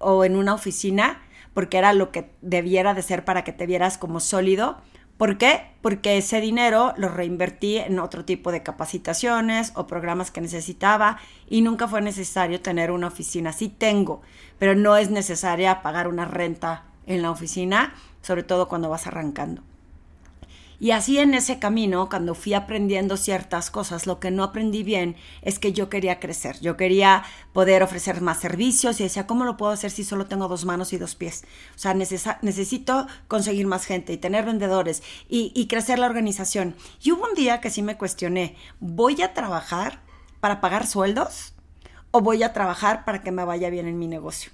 o 0.00 0.24
en 0.24 0.34
una 0.34 0.54
oficina, 0.54 1.22
porque 1.54 1.78
era 1.78 1.92
lo 1.92 2.10
que 2.10 2.32
debiera 2.42 2.94
de 2.94 3.02
ser 3.02 3.24
para 3.24 3.44
que 3.44 3.52
te 3.52 3.66
vieras 3.66 3.98
como 3.98 4.18
sólido. 4.18 4.78
¿Por 5.16 5.36
qué? 5.36 5.66
Porque 5.82 6.16
ese 6.16 6.40
dinero 6.40 6.94
lo 6.96 7.08
reinvertí 7.08 7.76
en 7.76 7.98
otro 7.98 8.24
tipo 8.24 8.50
de 8.50 8.62
capacitaciones 8.62 9.72
o 9.76 9.86
programas 9.86 10.30
que 10.30 10.40
necesitaba 10.40 11.18
y 11.46 11.60
nunca 11.60 11.86
fue 11.86 12.00
necesario 12.00 12.60
tener 12.60 12.90
una 12.90 13.08
oficina. 13.08 13.52
Sí 13.52 13.68
tengo, 13.68 14.22
pero 14.58 14.74
no 14.74 14.96
es 14.96 15.10
necesaria 15.10 15.82
pagar 15.82 16.08
una 16.08 16.24
renta 16.24 16.84
en 17.06 17.20
la 17.20 17.30
oficina, 17.30 17.92
sobre 18.22 18.42
todo 18.42 18.66
cuando 18.66 18.88
vas 18.88 19.06
arrancando. 19.06 19.62
Y 20.80 20.92
así 20.92 21.18
en 21.18 21.34
ese 21.34 21.58
camino, 21.58 22.08
cuando 22.08 22.34
fui 22.34 22.54
aprendiendo 22.54 23.18
ciertas 23.18 23.70
cosas, 23.70 24.06
lo 24.06 24.18
que 24.18 24.30
no 24.30 24.42
aprendí 24.42 24.82
bien 24.82 25.14
es 25.42 25.58
que 25.58 25.74
yo 25.74 25.90
quería 25.90 26.18
crecer, 26.20 26.58
yo 26.60 26.78
quería 26.78 27.22
poder 27.52 27.82
ofrecer 27.82 28.22
más 28.22 28.40
servicios 28.40 28.98
y 28.98 29.02
decía, 29.02 29.26
¿cómo 29.26 29.44
lo 29.44 29.58
puedo 29.58 29.72
hacer 29.72 29.90
si 29.90 30.04
solo 30.04 30.24
tengo 30.24 30.48
dos 30.48 30.64
manos 30.64 30.94
y 30.94 30.96
dos 30.96 31.16
pies? 31.16 31.44
O 31.76 31.78
sea, 31.78 31.92
necesito 31.92 33.06
conseguir 33.28 33.66
más 33.66 33.84
gente 33.84 34.14
y 34.14 34.16
tener 34.16 34.46
vendedores 34.46 35.02
y, 35.28 35.66
crecer 35.66 35.98
la 35.98 36.06
organización. 36.06 36.74
Y 37.02 37.12
hubo 37.12 37.26
un 37.28 37.34
día 37.34 37.60
que 37.60 37.68
sí 37.68 37.82
me 37.82 37.98
cuestioné, 37.98 38.56
¿voy 38.80 39.20
a 39.20 39.34
trabajar 39.34 40.00
para 40.40 40.62
pagar 40.62 40.86
sueldos 40.86 41.52
o 42.10 42.22
voy 42.22 42.42
a 42.42 42.54
trabajar 42.54 43.04
para 43.04 43.22
que 43.22 43.32
me 43.32 43.44
vaya 43.44 43.68
bien 43.68 43.86
en 43.86 43.98
mi 43.98 44.08
negocio? 44.08 44.50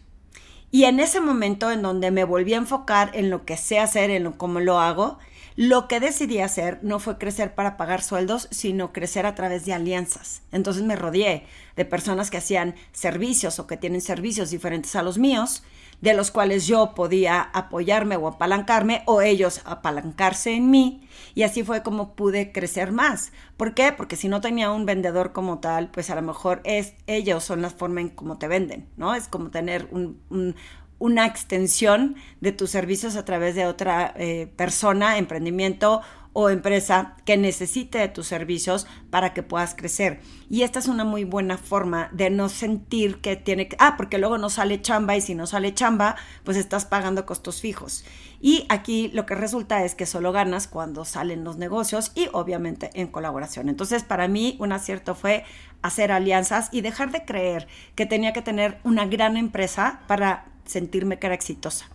Y 0.72 0.84
en 0.84 0.98
ese 0.98 1.20
momento 1.20 1.70
en 1.70 1.82
donde 1.82 2.10
me 2.10 2.24
volví 2.24 2.54
a 2.54 2.58
enfocar 2.58 3.12
en 3.14 3.30
lo 3.30 3.44
que 3.44 3.56
sé 3.56 3.78
hacer, 3.78 4.10
en 4.10 4.24
lo, 4.24 4.36
cómo 4.36 4.58
lo 4.58 4.80
hago, 4.80 5.20
lo 5.56 5.88
que 5.88 6.00
decidí 6.00 6.40
hacer 6.40 6.78
no 6.82 6.98
fue 6.98 7.16
crecer 7.16 7.54
para 7.54 7.78
pagar 7.78 8.02
sueldos, 8.02 8.46
sino 8.50 8.92
crecer 8.92 9.24
a 9.24 9.34
través 9.34 9.64
de 9.64 9.72
alianzas. 9.72 10.42
Entonces 10.52 10.82
me 10.82 10.96
rodeé 10.96 11.46
de 11.76 11.84
personas 11.86 12.30
que 12.30 12.36
hacían 12.36 12.74
servicios 12.92 13.58
o 13.58 13.66
que 13.66 13.78
tienen 13.78 14.02
servicios 14.02 14.50
diferentes 14.50 14.94
a 14.96 15.02
los 15.02 15.16
míos, 15.16 15.62
de 16.00 16.12
los 16.12 16.30
cuales 16.30 16.66
yo 16.66 16.94
podía 16.94 17.40
apoyarme 17.40 18.16
o 18.16 18.28
apalancarme 18.28 19.02
o 19.06 19.22
ellos 19.22 19.62
apalancarse 19.64 20.52
en 20.52 20.70
mí 20.70 21.08
y 21.34 21.42
así 21.42 21.62
fue 21.62 21.82
como 21.82 22.14
pude 22.14 22.52
crecer 22.52 22.92
más. 22.92 23.32
¿Por 23.56 23.74
qué? 23.74 23.92
Porque 23.92 24.16
si 24.16 24.28
no 24.28 24.40
tenía 24.40 24.70
un 24.70 24.86
vendedor 24.86 25.32
como 25.32 25.58
tal, 25.58 25.90
pues 25.90 26.10
a 26.10 26.14
lo 26.14 26.22
mejor 26.22 26.60
es 26.64 26.94
ellos 27.06 27.44
son 27.44 27.62
la 27.62 27.70
forma 27.70 28.00
en 28.00 28.10
cómo 28.10 28.38
te 28.38 28.48
venden, 28.48 28.88
¿no? 28.96 29.14
Es 29.14 29.28
como 29.28 29.50
tener 29.50 29.88
un, 29.90 30.54
una 30.98 31.26
extensión 31.26 32.16
de 32.40 32.52
tus 32.52 32.70
servicios 32.70 33.16
a 33.16 33.24
través 33.24 33.54
de 33.54 33.66
otra 33.66 34.14
eh, 34.16 34.50
persona, 34.56 35.18
emprendimiento 35.18 36.02
o 36.38 36.50
empresa 36.50 37.16
que 37.24 37.38
necesite 37.38 37.96
de 37.96 38.08
tus 38.08 38.26
servicios 38.26 38.86
para 39.08 39.32
que 39.32 39.42
puedas 39.42 39.74
crecer. 39.74 40.20
Y 40.50 40.64
esta 40.64 40.78
es 40.78 40.86
una 40.86 41.02
muy 41.02 41.24
buena 41.24 41.56
forma 41.56 42.10
de 42.12 42.28
no 42.28 42.50
sentir 42.50 43.22
que 43.22 43.36
tiene 43.36 43.68
que, 43.68 43.76
ah, 43.80 43.94
porque 43.96 44.18
luego 44.18 44.36
no 44.36 44.50
sale 44.50 44.82
chamba 44.82 45.16
y 45.16 45.22
si 45.22 45.34
no 45.34 45.46
sale 45.46 45.72
chamba, 45.72 46.16
pues 46.44 46.58
estás 46.58 46.84
pagando 46.84 47.24
costos 47.24 47.62
fijos. 47.62 48.04
Y 48.38 48.66
aquí 48.68 49.08
lo 49.14 49.24
que 49.24 49.34
resulta 49.34 49.82
es 49.82 49.94
que 49.94 50.04
solo 50.04 50.30
ganas 50.30 50.68
cuando 50.68 51.06
salen 51.06 51.42
los 51.42 51.56
negocios 51.56 52.12
y 52.14 52.28
obviamente 52.34 52.90
en 52.92 53.06
colaboración. 53.06 53.70
Entonces, 53.70 54.04
para 54.04 54.28
mí 54.28 54.56
un 54.60 54.72
acierto 54.72 55.14
fue 55.14 55.42
hacer 55.80 56.12
alianzas 56.12 56.68
y 56.70 56.82
dejar 56.82 57.12
de 57.12 57.24
creer 57.24 57.66
que 57.94 58.04
tenía 58.04 58.34
que 58.34 58.42
tener 58.42 58.78
una 58.84 59.06
gran 59.06 59.38
empresa 59.38 60.00
para 60.06 60.44
sentirme 60.66 61.18
que 61.18 61.26
era 61.26 61.34
exitosa. 61.34 61.86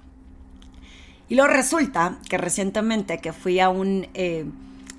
Y 1.30 1.36
luego 1.36 1.54
resulta 1.54 2.18
que 2.30 2.38
recientemente 2.38 3.20
que 3.20 3.32
fui 3.32 3.60
a 3.62 3.70
un, 3.70 4.08
eh, 4.14 4.46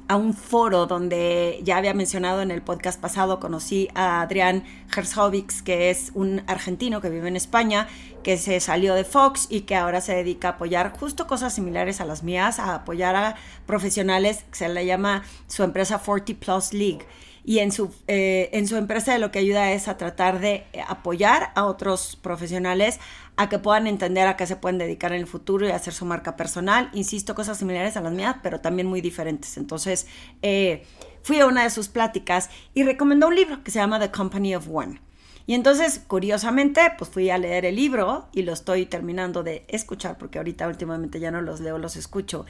a 0.09 0.17
un 0.17 0.33
foro 0.33 0.87
donde 0.87 1.61
ya 1.63 1.77
había 1.77 1.93
mencionado 1.93 2.41
en 2.41 2.51
el 2.51 2.63
podcast 2.63 3.01
pasado, 3.01 3.39
conocí 3.39 3.89
a 3.95 4.23
Adrián 4.23 4.65
Herzovix, 4.97 5.61
que 5.61 5.91
es 5.91 6.11
un 6.15 6.43
argentino 6.47 7.01
que 7.03 7.11
vive 7.11 7.29
en 7.29 7.37
España, 7.37 7.87
que 8.23 8.39
se 8.39 8.61
salió 8.61 8.95
de 8.95 9.05
Fox 9.05 9.47
y 9.51 9.63
que 9.63 9.77
ahora 9.77 10.01
se 10.01 10.15
dedica 10.15 10.49
a 10.49 10.51
apoyar 10.53 10.97
justo 10.99 11.27
cosas 11.27 11.55
similares 11.55 12.01
a 12.01 12.07
las 12.07 12.23
mías, 12.23 12.59
a 12.59 12.77
apoyar 12.77 13.15
a 13.15 13.37
profesionales, 13.67 14.45
se 14.53 14.69
le 14.69 14.87
llama 14.87 15.25
su 15.49 15.65
empresa 15.65 15.99
40 15.99 16.35
Plus 16.35 16.73
League 16.73 17.07
y 17.45 17.59
en 17.59 17.73
su, 17.73 17.93
eh, 18.07 18.51
en 18.53 18.69
su 18.69 18.77
empresa 18.77 19.19
lo 19.19 19.33
que 19.33 19.41
ayuda 19.41 19.73
es 19.73 19.89
a 19.89 19.97
tratar 19.97 20.39
de 20.39 20.65
apoyar 20.87 21.51
a 21.55 21.65
otros 21.65 22.17
profesionales 22.17 23.01
a 23.37 23.49
que 23.49 23.59
puedan 23.59 23.87
entender 23.87 24.27
a 24.29 24.37
qué 24.37 24.47
se 24.47 24.57
pueden 24.57 24.79
dedicar 24.79 25.13
en 25.13 25.21
el 25.21 25.27
futuro 25.27 25.67
y 25.67 25.71
hacer 25.71 25.93
su 25.95 26.05
marca 26.05 26.37
personal. 26.37 26.91
Insisto, 26.93 27.35
cosas 27.35 27.59
similares 27.59 27.97
a 27.97 28.01
las 28.01 28.13
mías, 28.13 28.37
pero 28.43 28.61
también 28.61 28.87
muy 28.87 29.01
diferentes. 29.01 29.57
Entonces, 29.57 30.07
eh, 30.43 30.85
fui 31.23 31.41
a 31.41 31.47
una 31.47 31.65
de 31.65 31.71
sus 31.71 31.89
pláticas 31.89 32.51
y 32.75 32.83
recomendó 32.83 33.29
un 33.29 33.35
libro 33.35 33.65
que 33.65 33.71
se 33.71 33.79
llama 33.79 33.99
The 33.99 34.11
Company 34.11 34.55
of 34.55 34.69
One. 34.71 35.01
Y 35.47 35.55
entonces, 35.55 36.01
curiosamente, 36.07 36.93
pues 36.97 37.11
fui 37.11 37.31
a 37.31 37.39
leer 37.39 37.65
el 37.65 37.75
libro 37.75 38.29
y 38.33 38.43
lo 38.43 38.53
estoy 38.53 38.87
terminando 38.87 39.43
de 39.43 39.65
escuchar, 39.69 40.17
porque 40.17 40.39
ahorita 40.39 40.69
últimamente 40.69 41.19
ya 41.19 41.31
no 41.33 41.41
los 41.41 41.61
leo, 41.61 41.79
los 41.79 41.97
escucho. 41.97 42.47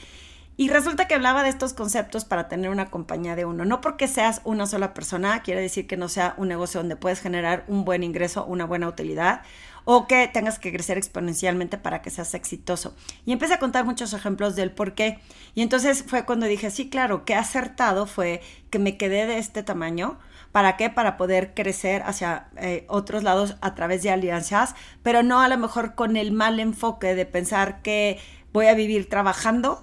Y 0.56 0.68
resulta 0.68 1.09
que 1.09 1.14
hablaba 1.14 1.42
de 1.42 1.49
estos 1.49 1.73
conceptos 1.73 2.26
para 2.26 2.49
tener 2.49 2.71
una 2.71 2.90
compañía 2.90 3.37
de 3.37 3.47
uno. 3.47 3.64
No 3.64 3.80
porque 3.80 4.06
seas 4.06 4.42
una 4.44 4.66
sola 4.66 4.92
persona, 4.92 5.42
quiere 5.42 5.62
decir 5.62 5.87
que 5.87 5.97
no 5.97 6.09
sea 6.09 6.35
un 6.37 6.49
negocio 6.49 6.80
donde 6.80 6.97
puedes 6.97 7.21
generar 7.21 7.64
un 7.68 7.85
buen 7.87 8.02
ingreso, 8.02 8.44
una 8.44 8.66
buena 8.66 8.87
utilidad, 8.87 9.42
o 9.85 10.06
que 10.06 10.28
tengas 10.28 10.59
que 10.59 10.71
crecer 10.71 10.99
exponencialmente 10.99 11.78
para 11.78 12.02
que 12.02 12.11
seas 12.11 12.35
exitoso. 12.35 12.94
Y 13.25 13.32
empecé 13.32 13.54
a 13.54 13.59
contar 13.59 13.87
muchos 13.87 14.12
ejemplos 14.12 14.54
del 14.54 14.71
por 14.71 14.94
qué. 14.94 15.21
Y 15.54 15.62
entonces 15.62 16.04
fue 16.06 16.26
cuando 16.26 16.47
dije, 16.47 16.71
sí, 16.71 16.90
claro, 16.90 17.25
que 17.25 17.35
acertado 17.35 18.06
fue 18.06 18.42
que 18.71 18.78
me 18.78 18.99
quedé 18.99 19.26
de 19.26 19.38
este 19.38 19.62
tamaño. 19.62 20.18
¿Para 20.52 20.76
qué? 20.76 20.90
Para 20.90 21.16
poder 21.16 21.54
crecer 21.54 22.02
hacia 22.02 22.49
eh, 22.59 22.85
otros 22.88 23.23
lados 23.23 23.56
a 23.62 23.75
través 23.75 24.02
de 24.02 24.11
alianzas, 24.11 24.75
pero 25.02 25.23
no 25.23 25.40
a 25.40 25.49
lo 25.49 25.56
mejor 25.56 25.94
con 25.94 26.18
el 26.18 26.30
mal 26.30 26.61
enfoque 26.61 27.14
de 27.14 27.25
pensar 27.25 27.80
que 27.80 28.21
voy 28.52 28.66
a 28.66 28.75
vivir 28.75 29.09
trabajando 29.09 29.82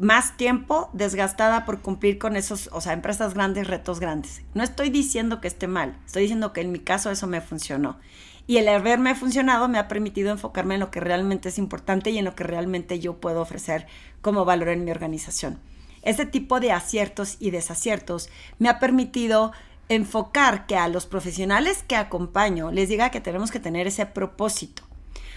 más 0.00 0.38
tiempo 0.38 0.88
desgastada 0.94 1.66
por 1.66 1.82
cumplir 1.82 2.18
con 2.18 2.34
esos, 2.34 2.70
o 2.72 2.80
sea, 2.80 2.94
empresas 2.94 3.34
grandes, 3.34 3.66
retos 3.66 4.00
grandes. 4.00 4.42
No 4.54 4.62
estoy 4.62 4.88
diciendo 4.88 5.42
que 5.42 5.48
esté 5.48 5.66
mal, 5.66 5.98
estoy 6.06 6.22
diciendo 6.22 6.54
que 6.54 6.62
en 6.62 6.72
mi 6.72 6.78
caso 6.78 7.10
eso 7.10 7.26
me 7.26 7.42
funcionó. 7.42 7.98
Y 8.46 8.56
el 8.56 8.68
haberme 8.68 9.14
funcionado 9.14 9.68
me 9.68 9.78
ha 9.78 9.88
permitido 9.88 10.30
enfocarme 10.30 10.74
en 10.74 10.80
lo 10.80 10.90
que 10.90 11.00
realmente 11.00 11.50
es 11.50 11.58
importante 11.58 12.10
y 12.10 12.16
en 12.16 12.24
lo 12.24 12.34
que 12.34 12.44
realmente 12.44 12.98
yo 12.98 13.20
puedo 13.20 13.42
ofrecer 13.42 13.86
como 14.22 14.46
valor 14.46 14.70
en 14.70 14.84
mi 14.84 14.90
organización. 14.90 15.60
Ese 16.00 16.24
tipo 16.24 16.60
de 16.60 16.72
aciertos 16.72 17.36
y 17.38 17.50
desaciertos 17.50 18.30
me 18.58 18.70
ha 18.70 18.78
permitido 18.78 19.52
enfocar 19.90 20.66
que 20.66 20.76
a 20.76 20.88
los 20.88 21.04
profesionales 21.04 21.84
que 21.86 21.96
acompaño 21.96 22.70
les 22.70 22.88
diga 22.88 23.10
que 23.10 23.20
tenemos 23.20 23.50
que 23.50 23.60
tener 23.60 23.86
ese 23.86 24.06
propósito. 24.06 24.82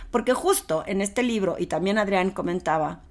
Porque 0.09 0.33
justo 0.33 0.85
en 0.87 1.01
este 1.01 1.21
libro, 1.21 1.57
y 1.59 1.65
también 1.65 1.97
Adrián 1.97 2.31
comentaba, 2.31 3.01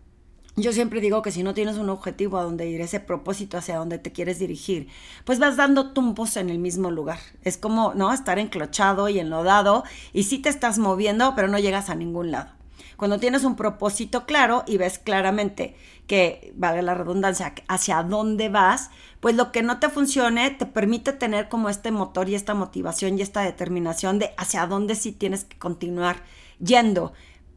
yo 0.56 0.72
siempre 0.72 1.00
digo 1.00 1.22
que 1.22 1.32
si 1.32 1.42
no 1.42 1.54
tienes 1.54 1.78
un 1.78 1.88
objetivo 1.88 2.36
a 2.36 2.42
donde 2.42 2.68
ir, 2.68 2.80
ese 2.80 3.00
propósito 3.00 3.56
hacia 3.56 3.78
donde 3.78 3.98
te 3.98 4.12
quieres 4.12 4.38
dirigir, 4.38 4.88
pues 5.24 5.38
vas 5.38 5.56
dando 5.56 5.92
tumbos 5.92 6.36
en 6.36 6.50
el 6.50 6.58
mismo 6.58 6.90
lugar. 6.90 7.18
Es 7.42 7.56
como, 7.56 7.94
¿no? 7.94 8.12
Estar 8.12 8.38
enclochado 8.38 9.08
y 9.08 9.18
enlodado 9.18 9.84
y 10.12 10.24
sí 10.24 10.38
te 10.38 10.50
estás 10.50 10.78
moviendo, 10.78 11.34
pero 11.34 11.48
no 11.48 11.58
llegas 11.58 11.88
a 11.88 11.94
ningún 11.94 12.30
lado. 12.30 12.50
Cuando 12.98 13.18
tienes 13.18 13.44
un 13.44 13.56
propósito 13.56 14.26
claro 14.26 14.62
y 14.66 14.76
ves 14.76 14.98
claramente 14.98 15.74
que, 16.06 16.52
vale 16.54 16.82
la 16.82 16.94
redundancia, 16.94 17.54
hacia 17.66 18.02
dónde 18.02 18.48
vas, 18.48 18.90
pues 19.20 19.34
lo 19.34 19.50
que 19.50 19.62
no 19.62 19.80
te 19.80 19.88
funcione 19.88 20.50
te 20.50 20.66
permite 20.66 21.12
tener 21.12 21.48
como 21.48 21.68
este 21.68 21.90
motor 21.90 22.28
y 22.28 22.34
esta 22.34 22.54
motivación 22.54 23.18
y 23.18 23.22
esta 23.22 23.40
determinación 23.40 24.18
de 24.18 24.32
hacia 24.36 24.66
dónde 24.66 24.94
sí 24.94 25.12
tienes 25.12 25.44
que 25.44 25.58
continuar 25.58 26.22
yendo. 26.58 27.12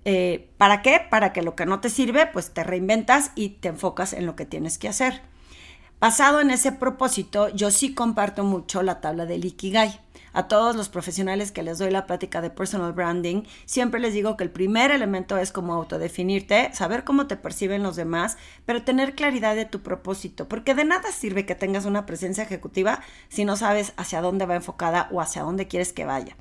Eh, 0.05 0.51
¿Para 0.57 0.83
qué? 0.83 1.01
Para 1.09 1.33
que 1.33 1.41
lo 1.41 1.55
que 1.55 1.65
no 1.65 1.81
te 1.81 1.89
sirve, 1.89 2.27
pues 2.27 2.53
te 2.53 2.63
reinventas 2.63 3.31
y 3.35 3.49
te 3.49 3.69
enfocas 3.69 4.13
en 4.13 4.25
lo 4.25 4.35
que 4.35 4.45
tienes 4.45 4.77
que 4.77 4.87
hacer. 4.87 5.21
Basado 5.99 6.39
en 6.41 6.51
ese 6.51 6.71
propósito, 6.71 7.49
yo 7.49 7.71
sí 7.71 7.95
comparto 7.95 8.43
mucho 8.43 8.83
la 8.83 9.01
tabla 9.01 9.25
del 9.25 9.45
Ikigai. 9.45 9.99
A 10.33 10.47
todos 10.47 10.75
los 10.75 10.89
profesionales 10.89 11.51
que 11.51 11.63
les 11.63 11.77
doy 11.77 11.89
la 11.89 12.05
plática 12.05 12.41
de 12.41 12.49
personal 12.49 12.91
branding, 12.91 13.43
siempre 13.65 14.01
les 14.01 14.13
digo 14.13 14.35
que 14.35 14.43
el 14.43 14.51
primer 14.51 14.91
elemento 14.91 15.37
es 15.37 15.53
como 15.53 15.73
autodefinirte, 15.73 16.71
saber 16.73 17.05
cómo 17.05 17.25
te 17.25 17.37
perciben 17.37 17.81
los 17.81 17.95
demás, 17.95 18.37
pero 18.65 18.83
tener 18.83 19.15
claridad 19.15 19.55
de 19.55 19.65
tu 19.65 19.81
propósito, 19.81 20.49
porque 20.49 20.75
de 20.75 20.83
nada 20.83 21.11
sirve 21.13 21.45
que 21.45 21.55
tengas 21.55 21.85
una 21.85 22.05
presencia 22.05 22.43
ejecutiva 22.43 22.99
si 23.29 23.45
no 23.45 23.55
sabes 23.55 23.93
hacia 23.95 24.21
dónde 24.21 24.45
va 24.45 24.55
enfocada 24.55 25.07
o 25.11 25.21
hacia 25.21 25.43
dónde 25.43 25.67
quieres 25.67 25.93
que 25.93 26.05
vaya. 26.05 26.35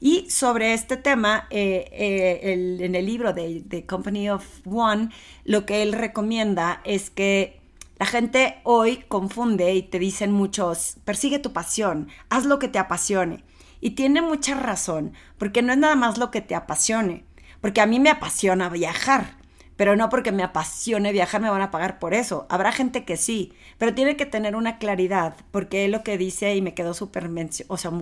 Y 0.00 0.30
sobre 0.30 0.74
este 0.74 0.96
tema, 0.96 1.46
eh, 1.50 1.88
eh, 1.92 2.84
en 2.84 2.94
el 2.94 3.06
libro 3.06 3.32
de 3.32 3.64
The 3.68 3.84
Company 3.84 4.30
of 4.30 4.44
One, 4.64 5.08
lo 5.44 5.66
que 5.66 5.82
él 5.82 5.92
recomienda 5.92 6.80
es 6.84 7.10
que 7.10 7.60
la 7.98 8.06
gente 8.06 8.60
hoy 8.62 8.98
confunde 9.08 9.74
y 9.74 9.82
te 9.82 9.98
dicen 9.98 10.30
muchos, 10.30 10.98
persigue 11.04 11.40
tu 11.40 11.52
pasión, 11.52 12.08
haz 12.30 12.44
lo 12.44 12.60
que 12.60 12.68
te 12.68 12.78
apasione. 12.78 13.44
Y 13.80 13.90
tiene 13.90 14.22
mucha 14.22 14.54
razón, 14.54 15.14
porque 15.36 15.62
no 15.62 15.72
es 15.72 15.78
nada 15.78 15.96
más 15.96 16.16
lo 16.16 16.30
que 16.30 16.40
te 16.40 16.54
apasione, 16.54 17.24
porque 17.60 17.80
a 17.80 17.86
mí 17.86 17.98
me 17.98 18.10
apasiona 18.10 18.68
viajar 18.68 19.37
pero 19.78 19.94
no 19.94 20.10
porque 20.10 20.32
me 20.32 20.42
apasione 20.42 21.12
viajar 21.12 21.40
me 21.40 21.48
van 21.48 21.62
a 21.62 21.70
pagar 21.70 22.00
por 22.00 22.12
eso. 22.12 22.46
Habrá 22.50 22.72
gente 22.72 23.04
que 23.04 23.16
sí, 23.16 23.52
pero 23.78 23.94
tiene 23.94 24.16
que 24.16 24.26
tener 24.26 24.56
una 24.56 24.76
claridad, 24.76 25.36
porque 25.52 25.86
lo 25.86 26.02
que 26.02 26.18
dice 26.18 26.56
y 26.56 26.60
me 26.60 26.74
quedó 26.74 26.94
súper 26.94 27.30
o 27.68 27.76
sea, 27.76 27.92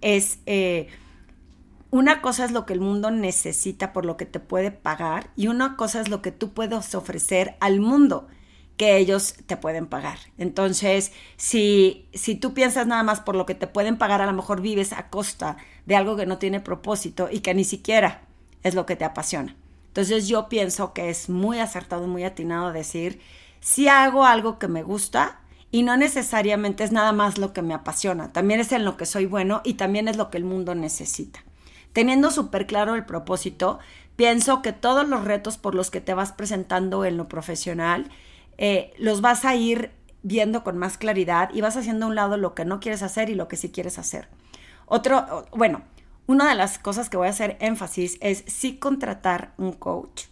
es... 0.00 0.40
Eh, 0.46 0.88
una 1.92 2.20
cosa 2.20 2.44
es 2.44 2.50
lo 2.50 2.66
que 2.66 2.72
el 2.72 2.80
mundo 2.80 3.12
necesita 3.12 3.92
por 3.92 4.04
lo 4.04 4.16
que 4.16 4.26
te 4.26 4.40
puede 4.40 4.72
pagar 4.72 5.30
y 5.36 5.46
una 5.46 5.76
cosa 5.76 6.00
es 6.00 6.08
lo 6.08 6.20
que 6.20 6.32
tú 6.32 6.52
puedes 6.52 6.94
ofrecer 6.96 7.56
al 7.60 7.78
mundo 7.78 8.26
que 8.76 8.98
ellos 8.98 9.36
te 9.46 9.56
pueden 9.56 9.86
pagar. 9.86 10.18
Entonces, 10.36 11.12
si, 11.36 12.08
si 12.12 12.34
tú 12.34 12.52
piensas 12.52 12.88
nada 12.88 13.04
más 13.04 13.20
por 13.20 13.36
lo 13.36 13.46
que 13.46 13.54
te 13.54 13.68
pueden 13.68 13.96
pagar, 13.96 14.20
a 14.20 14.26
lo 14.26 14.32
mejor 14.32 14.60
vives 14.60 14.92
a 14.92 15.08
costa 15.08 15.56
de 15.86 15.94
algo 15.94 16.16
que 16.16 16.26
no 16.26 16.38
tiene 16.38 16.60
propósito 16.60 17.28
y 17.30 17.38
que 17.40 17.54
ni 17.54 17.64
siquiera 17.64 18.22
es 18.64 18.74
lo 18.74 18.84
que 18.84 18.96
te 18.96 19.04
apasiona. 19.04 19.54
Entonces 19.96 20.28
yo 20.28 20.50
pienso 20.50 20.92
que 20.92 21.08
es 21.08 21.30
muy 21.30 21.58
acertado 21.58 22.04
y 22.04 22.06
muy 22.06 22.22
atinado 22.22 22.70
decir, 22.70 23.18
si 23.60 23.88
hago 23.88 24.26
algo 24.26 24.58
que 24.58 24.68
me 24.68 24.82
gusta 24.82 25.40
y 25.70 25.84
no 25.84 25.96
necesariamente 25.96 26.84
es 26.84 26.92
nada 26.92 27.12
más 27.12 27.38
lo 27.38 27.54
que 27.54 27.62
me 27.62 27.72
apasiona, 27.72 28.30
también 28.30 28.60
es 28.60 28.72
en 28.72 28.84
lo 28.84 28.98
que 28.98 29.06
soy 29.06 29.24
bueno 29.24 29.62
y 29.64 29.74
también 29.74 30.06
es 30.06 30.18
lo 30.18 30.28
que 30.28 30.36
el 30.36 30.44
mundo 30.44 30.74
necesita. 30.74 31.42
Teniendo 31.94 32.30
súper 32.30 32.66
claro 32.66 32.94
el 32.94 33.06
propósito, 33.06 33.78
pienso 34.16 34.60
que 34.60 34.74
todos 34.74 35.08
los 35.08 35.24
retos 35.24 35.56
por 35.56 35.74
los 35.74 35.90
que 35.90 36.02
te 36.02 36.12
vas 36.12 36.32
presentando 36.32 37.06
en 37.06 37.16
lo 37.16 37.26
profesional, 37.26 38.10
eh, 38.58 38.92
los 38.98 39.22
vas 39.22 39.46
a 39.46 39.54
ir 39.54 39.92
viendo 40.22 40.62
con 40.62 40.76
más 40.76 40.98
claridad 40.98 41.48
y 41.54 41.62
vas 41.62 41.78
haciendo 41.78 42.04
a 42.04 42.08
un 42.10 42.16
lado 42.16 42.36
lo 42.36 42.54
que 42.54 42.66
no 42.66 42.80
quieres 42.80 43.02
hacer 43.02 43.30
y 43.30 43.34
lo 43.34 43.48
que 43.48 43.56
sí 43.56 43.70
quieres 43.70 43.98
hacer. 43.98 44.28
Otro, 44.84 45.46
bueno, 45.52 45.80
una 46.26 46.48
de 46.48 46.56
las 46.56 46.78
cosas 46.78 47.08
que 47.08 47.16
voy 47.16 47.28
a 47.28 47.30
hacer 47.30 47.56
énfasis 47.60 48.18
es 48.20 48.44
sí 48.46 48.78
contratar 48.78 49.54
un 49.58 49.72
coach 49.72 50.24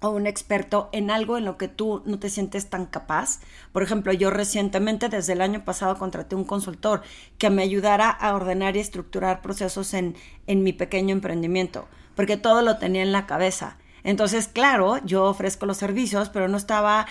o 0.00 0.10
un 0.10 0.26
experto 0.26 0.88
en 0.92 1.10
algo 1.10 1.36
en 1.36 1.44
lo 1.44 1.56
que 1.58 1.66
tú 1.66 2.02
no 2.06 2.18
te 2.18 2.30
sientes 2.30 2.70
tan 2.70 2.86
capaz. 2.86 3.40
Por 3.72 3.82
ejemplo, 3.82 4.12
yo 4.12 4.30
recientemente, 4.30 5.08
desde 5.08 5.32
el 5.32 5.40
año 5.40 5.64
pasado, 5.64 5.98
contraté 5.98 6.36
un 6.36 6.44
consultor 6.44 7.02
que 7.36 7.50
me 7.50 7.62
ayudara 7.62 8.10
a 8.10 8.34
ordenar 8.34 8.76
y 8.76 8.80
estructurar 8.80 9.42
procesos 9.42 9.94
en, 9.94 10.14
en 10.46 10.62
mi 10.62 10.72
pequeño 10.72 11.12
emprendimiento, 11.12 11.88
porque 12.14 12.36
todo 12.36 12.62
lo 12.62 12.78
tenía 12.78 13.02
en 13.02 13.12
la 13.12 13.26
cabeza. 13.26 13.76
Entonces, 14.04 14.46
claro, 14.46 15.04
yo 15.04 15.24
ofrezco 15.24 15.66
los 15.66 15.78
servicios, 15.78 16.28
pero 16.28 16.48
no 16.48 16.56
estaba 16.56 17.06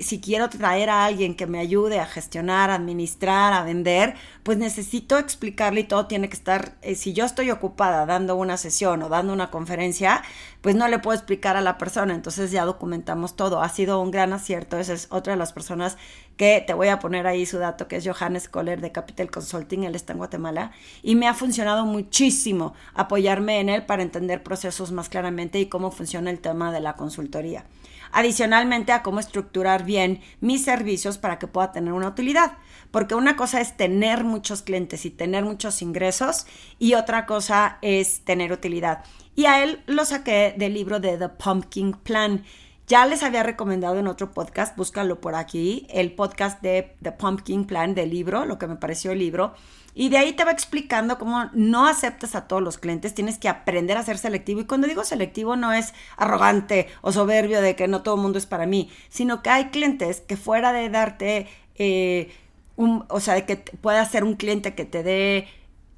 si 0.00 0.20
quiero 0.20 0.48
traer 0.48 0.90
a 0.90 1.04
alguien 1.04 1.34
que 1.34 1.46
me 1.46 1.58
ayude 1.58 2.00
a 2.00 2.06
gestionar, 2.06 2.70
administrar, 2.70 3.52
a 3.52 3.62
vender, 3.62 4.14
pues 4.42 4.58
necesito 4.58 5.18
explicarle 5.18 5.80
y 5.80 5.84
todo 5.84 6.06
tiene 6.06 6.28
que 6.28 6.36
estar, 6.36 6.76
eh, 6.82 6.94
si 6.94 7.12
yo 7.12 7.24
estoy 7.24 7.50
ocupada 7.50 8.06
dando 8.06 8.36
una 8.36 8.56
sesión 8.56 9.02
o 9.02 9.08
dando 9.08 9.32
una 9.32 9.50
conferencia, 9.50 10.22
pues 10.60 10.76
no 10.76 10.88
le 10.88 10.98
puedo 10.98 11.16
explicar 11.16 11.56
a 11.56 11.60
la 11.60 11.78
persona, 11.78 12.14
entonces 12.14 12.50
ya 12.50 12.64
documentamos 12.64 13.36
todo. 13.36 13.62
Ha 13.62 13.68
sido 13.68 14.00
un 14.00 14.10
gran 14.10 14.32
acierto, 14.32 14.78
esa 14.78 14.92
es 14.92 15.08
otra 15.10 15.32
de 15.32 15.38
las 15.38 15.52
personas 15.52 15.96
que 16.36 16.62
te 16.66 16.74
voy 16.74 16.88
a 16.88 16.98
poner 16.98 17.26
ahí 17.26 17.46
su 17.46 17.58
dato, 17.58 17.88
que 17.88 17.96
es 17.96 18.06
Johannes 18.06 18.48
Kohler 18.48 18.80
de 18.80 18.92
Capital 18.92 19.30
Consulting, 19.30 19.84
él 19.84 19.94
está 19.94 20.12
en 20.12 20.18
Guatemala, 20.18 20.72
y 21.02 21.14
me 21.14 21.28
ha 21.28 21.34
funcionado 21.34 21.84
muchísimo 21.84 22.74
apoyarme 22.94 23.60
en 23.60 23.68
él 23.68 23.84
para 23.84 24.02
entender 24.02 24.42
procesos 24.42 24.92
más 24.92 25.08
claramente 25.08 25.60
y 25.60 25.66
cómo 25.66 25.90
funciona 25.90 26.30
el 26.30 26.40
tema 26.40 26.72
de 26.72 26.80
la 26.80 26.94
consultoría 26.94 27.64
adicionalmente 28.12 28.92
a 28.92 29.02
cómo 29.02 29.20
estructurar 29.20 29.84
bien 29.84 30.20
mis 30.40 30.64
servicios 30.64 31.18
para 31.18 31.38
que 31.38 31.46
pueda 31.46 31.72
tener 31.72 31.92
una 31.92 32.08
utilidad. 32.08 32.58
Porque 32.90 33.14
una 33.14 33.36
cosa 33.36 33.60
es 33.60 33.76
tener 33.76 34.22
muchos 34.22 34.62
clientes 34.62 35.06
y 35.06 35.10
tener 35.10 35.44
muchos 35.44 35.82
ingresos 35.82 36.46
y 36.78 36.94
otra 36.94 37.26
cosa 37.26 37.78
es 37.82 38.20
tener 38.20 38.52
utilidad. 38.52 39.04
Y 39.34 39.46
a 39.46 39.62
él 39.62 39.82
lo 39.86 40.04
saqué 40.04 40.54
del 40.56 40.74
libro 40.74 41.00
de 41.00 41.16
The 41.16 41.30
Pumpkin 41.30 41.94
Plan. 41.94 42.44
Ya 42.92 43.06
les 43.06 43.22
había 43.22 43.42
recomendado 43.42 43.98
en 43.98 44.06
otro 44.06 44.32
podcast, 44.32 44.76
búscalo 44.76 45.18
por 45.18 45.34
aquí, 45.34 45.86
el 45.88 46.12
podcast 46.12 46.60
de 46.60 46.94
The 47.00 47.12
Pumpkin 47.12 47.64
Plan 47.64 47.94
del 47.94 48.10
libro, 48.10 48.44
lo 48.44 48.58
que 48.58 48.66
me 48.66 48.76
pareció 48.76 49.12
el 49.12 49.18
libro. 49.18 49.54
Y 49.94 50.10
de 50.10 50.18
ahí 50.18 50.34
te 50.34 50.44
va 50.44 50.50
explicando 50.50 51.18
cómo 51.18 51.48
no 51.54 51.86
aceptas 51.86 52.34
a 52.34 52.46
todos 52.46 52.60
los 52.60 52.76
clientes, 52.76 53.14
tienes 53.14 53.38
que 53.38 53.48
aprender 53.48 53.96
a 53.96 54.02
ser 54.02 54.18
selectivo. 54.18 54.60
Y 54.60 54.66
cuando 54.66 54.88
digo 54.88 55.04
selectivo 55.04 55.56
no 55.56 55.72
es 55.72 55.94
arrogante 56.18 56.88
o 57.00 57.12
soberbio 57.12 57.62
de 57.62 57.76
que 57.76 57.88
no 57.88 58.02
todo 58.02 58.16
el 58.16 58.20
mundo 58.20 58.36
es 58.36 58.44
para 58.44 58.66
mí, 58.66 58.90
sino 59.08 59.42
que 59.42 59.48
hay 59.48 59.70
clientes 59.70 60.20
que 60.20 60.36
fuera 60.36 60.74
de 60.74 60.90
darte... 60.90 61.48
Eh, 61.76 62.30
un, 62.76 63.04
o 63.08 63.20
sea, 63.20 63.34
de 63.34 63.46
que 63.46 63.56
pueda 63.56 64.04
ser 64.04 64.24
un 64.24 64.34
cliente 64.34 64.74
que 64.74 64.84
te 64.84 65.02
dé 65.02 65.48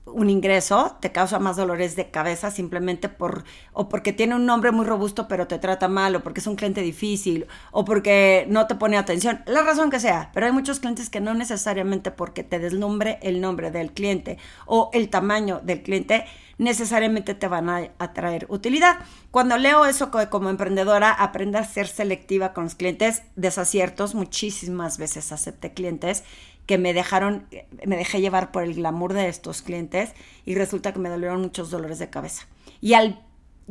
un 0.06 0.30
ingreso, 0.30 0.96
te 1.00 1.12
causa 1.12 1.38
más 1.38 1.56
dolores 1.56 1.96
de 1.96 2.11
cabeza 2.11 2.50
simplemente 2.50 3.08
por, 3.08 3.44
o 3.73 3.88
porque 3.88 4.12
tiene 4.12 4.34
un 4.34 4.46
nombre 4.46 4.70
muy 4.70 4.84
robusto 4.84 5.28
pero 5.28 5.46
te 5.46 5.58
trata 5.58 5.88
mal, 5.88 6.14
o 6.16 6.23
porque 6.23 6.40
es 6.40 6.46
un 6.46 6.56
cliente 6.56 6.82
difícil, 6.82 7.46
o 7.73 7.84
porque 7.84 8.46
no 8.49 8.66
te 8.66 8.75
pone 8.75 8.96
atención, 8.96 9.40
la 9.46 9.62
razón 9.62 9.90
que 9.90 10.00
sea, 10.00 10.30
pero 10.34 10.46
hay 10.46 10.52
muchos 10.52 10.80
clientes 10.80 11.11
que 11.11 11.20
no 11.20 11.34
necesariamente 11.34 12.11
porque 12.11 12.42
te 12.42 12.58
deslumbre 12.58 13.18
el 13.23 13.40
nombre 13.40 13.70
del 13.70 13.92
cliente 13.92 14.38
o 14.66 14.90
el 14.92 15.08
tamaño 15.08 15.61
del 15.62 15.82
cliente, 15.82 16.25
necesariamente 16.58 17.34
te 17.34 17.49
van 17.49 17.68
a, 17.68 18.12
traer 18.12 18.46
utilidad. 18.49 18.99
Cuando 19.30 19.56
leo 19.56 19.87
eso 19.87 20.11
como, 20.30 20.50
emprendedora, 20.50 21.11
aprender 21.11 21.62
a 21.62 21.64
ser 21.64 21.88
selectiva 21.88 22.52
con 22.52 22.64
los 22.64 22.75
clientes, 22.75 23.23
desaciertos, 23.34 24.14
muchísimas 24.14 24.99
veces 24.99 25.32
acepté 25.32 25.73
clientes 25.73 26.23
que 26.66 26.78
me 26.78 26.94
dejaron, 26.94 27.47
me 27.87 27.97
dejé 27.97 28.21
llevar 28.21 28.52
por 28.52 28.62
el 28.62 28.75
glamour 28.75 29.12
de 29.12 29.28
estos 29.28 29.62
clientes 29.62 30.12
y 30.44 30.54
resulta 30.54 30.92
que 30.92 30.99
me 30.99 31.09
dolieron 31.09 31.40
muchos 31.40 31.71
dolores 31.71 31.99
de 31.99 32.11
cabeza. 32.11 32.47
Y 32.80 32.94
al, 32.94 33.23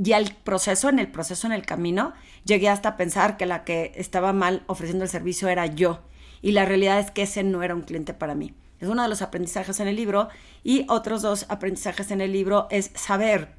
y 0.02 0.14
al 0.14 0.36
proceso, 0.44 0.90
en 0.90 1.00
el 1.00 1.12
proceso, 1.12 1.48
en 1.48 1.54
el 1.54 1.66
camino, 1.66 2.14
llegué 2.46 2.70
hasta 2.70 2.98
pensar 2.98 3.38
que 3.38 3.46
la 3.46 3.64
que 3.64 3.94
estaba 3.96 4.34
mal 4.34 4.64
ofreciendo 4.68 5.04
el 5.04 5.10
servicio 5.10 5.48
era 5.48 5.66
yo. 5.66 6.02
Y 6.42 6.52
la 6.52 6.66
realidad 6.66 7.00
es 7.00 7.12
que 7.12 7.24
ese 7.24 7.44
no 7.44 7.64
era 7.64 7.76
un 7.76 7.82
cliente 7.82 8.14
para 8.14 8.36
mí. 8.36 8.54
Es 8.80 8.90
uno 8.90 9.02
de 9.02 9.08
los 9.08 9.22
aprendizajes 9.22 9.80
en 9.80 9.88
el 9.88 9.96
libro. 9.96 10.28
Y 10.64 10.86
otros 10.90 11.22
dos 11.22 11.46
aprendizajes 11.48 12.12
en 12.12 12.20
el 12.20 12.34
libro 12.34 12.68
es 12.70 12.92
saber 12.96 13.56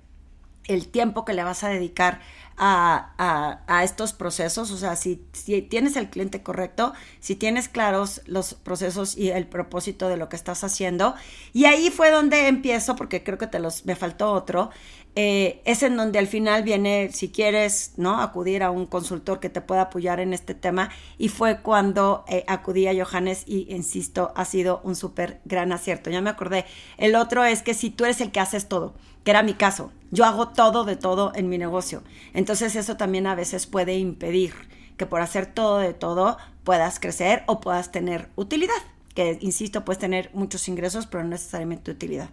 el 0.67 0.89
tiempo 0.89 1.25
que 1.25 1.35
le 1.35 1.45
vas 1.45 1.65
a 1.65 1.69
dedicar 1.69 2.21
a, 2.57 3.83
estos 3.83 4.13
procesos, 4.13 4.71
o 4.71 4.77
sea, 4.77 4.97
si, 4.97 5.27
si, 5.33 5.61
tienes 5.63 5.97
el 5.97 6.09
cliente 6.09 6.43
correcto, 6.43 6.93
si 7.21 7.35
tienes 7.35 7.69
claros 7.69 8.23
los 8.27 8.55
procesos 8.55 9.17
y 9.17 9.31
el 9.31 9.47
propósito 9.47 10.09
de 10.09 10.17
lo 10.17 10.29
que 10.29 10.37
estás 10.37 10.63
haciendo. 10.63 11.15
Y 11.53 11.65
ahí 11.65 11.91
fue 11.91 12.11
donde 12.11 12.47
empiezo, 12.47 12.97
porque 12.97 13.25
creo 13.25 13.39
que 13.39 13.49
te 13.49 13.59
los, 13.59 13.85
me 13.87 13.97
faltó 13.97 14.33
otro, 14.33 14.71
eh, 15.17 15.63
es 15.65 15.85
en 15.85 15.97
donde 15.97 16.19
al 16.19 16.27
final 16.27 16.65
viene, 16.65 17.11
si 17.13 17.29
quieres, 17.31 17.93
¿no? 17.97 18.21
Acudir 18.21 18.65
a 18.65 18.71
un 18.71 18.87
consultor 18.87 19.39
que 19.39 19.49
te 19.49 19.61
pueda 19.61 19.83
apoyar 19.83 20.19
en 20.19 20.33
este 20.33 20.55
tema. 20.55 20.91
Y 21.19 21.29
fue 21.29 21.61
cuando 21.61 22.25
eh, 22.29 22.45
acudí 22.49 22.89
a 22.89 23.05
Johannes 23.05 23.45
y, 23.47 23.73
insisto, 23.73 24.33
ha 24.35 24.45
sido 24.45 24.81
un 24.83 24.97
súper 24.97 25.41
gran 25.45 25.71
acierto. 25.71 26.11
Ya 26.11 26.21
me 26.21 26.31
acordé. 26.31 26.65
El 26.99 27.15
otro 27.15 27.45
es 27.45 27.63
que 27.63 27.75
si 27.75 27.91
tú 27.91 28.05
eres 28.05 28.21
el 28.21 28.33
que 28.33 28.41
haces 28.41 28.69
todo, 28.69 28.95
que 29.23 29.31
era 29.31 29.43
mi 29.43 29.55
caso, 29.55 29.93
yo 30.11 30.25
hago 30.25 30.49
todo 30.49 30.85
de 30.85 30.97
todo 30.97 31.33
en 31.35 31.49
mi 31.49 31.59
negocio. 31.59 32.03
Entonces 32.33 32.75
eso 32.75 32.97
también 32.97 33.27
a 33.27 33.37
veces 33.37 33.67
puede 33.67 33.97
impedir 33.97 34.53
que 34.97 35.07
por 35.07 35.21
hacer 35.21 35.47
todo 35.47 35.79
de 35.79 35.95
todo 35.95 36.39
puedas 36.65 36.99
crecer 36.99 37.45
o 37.47 37.61
puedas 37.61 37.93
tener 37.93 38.29
utilidad. 38.35 38.75
Que, 39.15 39.39
insisto, 39.41 39.85
puedes 39.85 40.01
tener 40.01 40.31
muchos 40.35 40.67
ingresos, 40.69 41.07
pero 41.07 41.23
no 41.23 41.31
necesariamente 41.31 41.93
utilidad. 41.93 42.31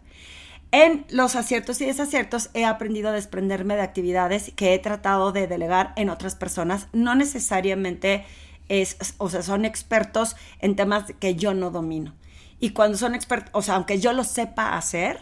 En 0.71 1.05
los 1.09 1.35
aciertos 1.35 1.81
y 1.81 1.85
desaciertos 1.85 2.49
he 2.53 2.63
aprendido 2.63 3.09
a 3.09 3.13
desprenderme 3.13 3.75
de 3.75 3.81
actividades 3.81 4.53
que 4.55 4.73
he 4.73 4.79
tratado 4.79 5.33
de 5.33 5.47
delegar 5.47 5.91
en 5.97 6.09
otras 6.09 6.35
personas. 6.35 6.87
No 6.93 7.13
necesariamente 7.13 8.25
es, 8.69 8.95
o 9.17 9.29
sea, 9.29 9.41
son 9.41 9.65
expertos 9.65 10.37
en 10.59 10.77
temas 10.77 11.11
que 11.19 11.35
yo 11.35 11.53
no 11.53 11.71
domino. 11.71 12.13
Y 12.61 12.69
cuando 12.69 12.97
son 12.97 13.15
expertos, 13.15 13.51
o 13.53 13.61
sea, 13.61 13.75
aunque 13.75 13.99
yo 13.99 14.13
lo 14.13 14.23
sepa 14.23 14.77
hacer, 14.77 15.19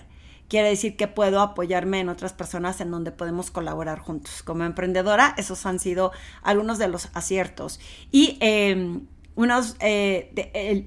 quiere 0.49 0.69
decir 0.69 0.95
que 0.95 1.07
puedo 1.07 1.41
apoyarme 1.41 1.99
en 1.99 2.09
otras 2.09 2.33
personas 2.33 2.79
en 2.79 2.91
donde 2.91 3.11
podemos 3.11 3.49
colaborar 3.49 3.99
juntos. 3.99 4.43
Como 4.43 4.65
emprendedora, 4.65 5.33
esos 5.37 5.65
han 5.65 5.79
sido 5.79 6.11
algunos 6.43 6.77
de 6.77 6.89
los 6.89 7.09
aciertos. 7.13 7.79
Y 8.11 8.37
em, 8.41 9.07
unos, 9.39 9.77
eh, 9.79 10.33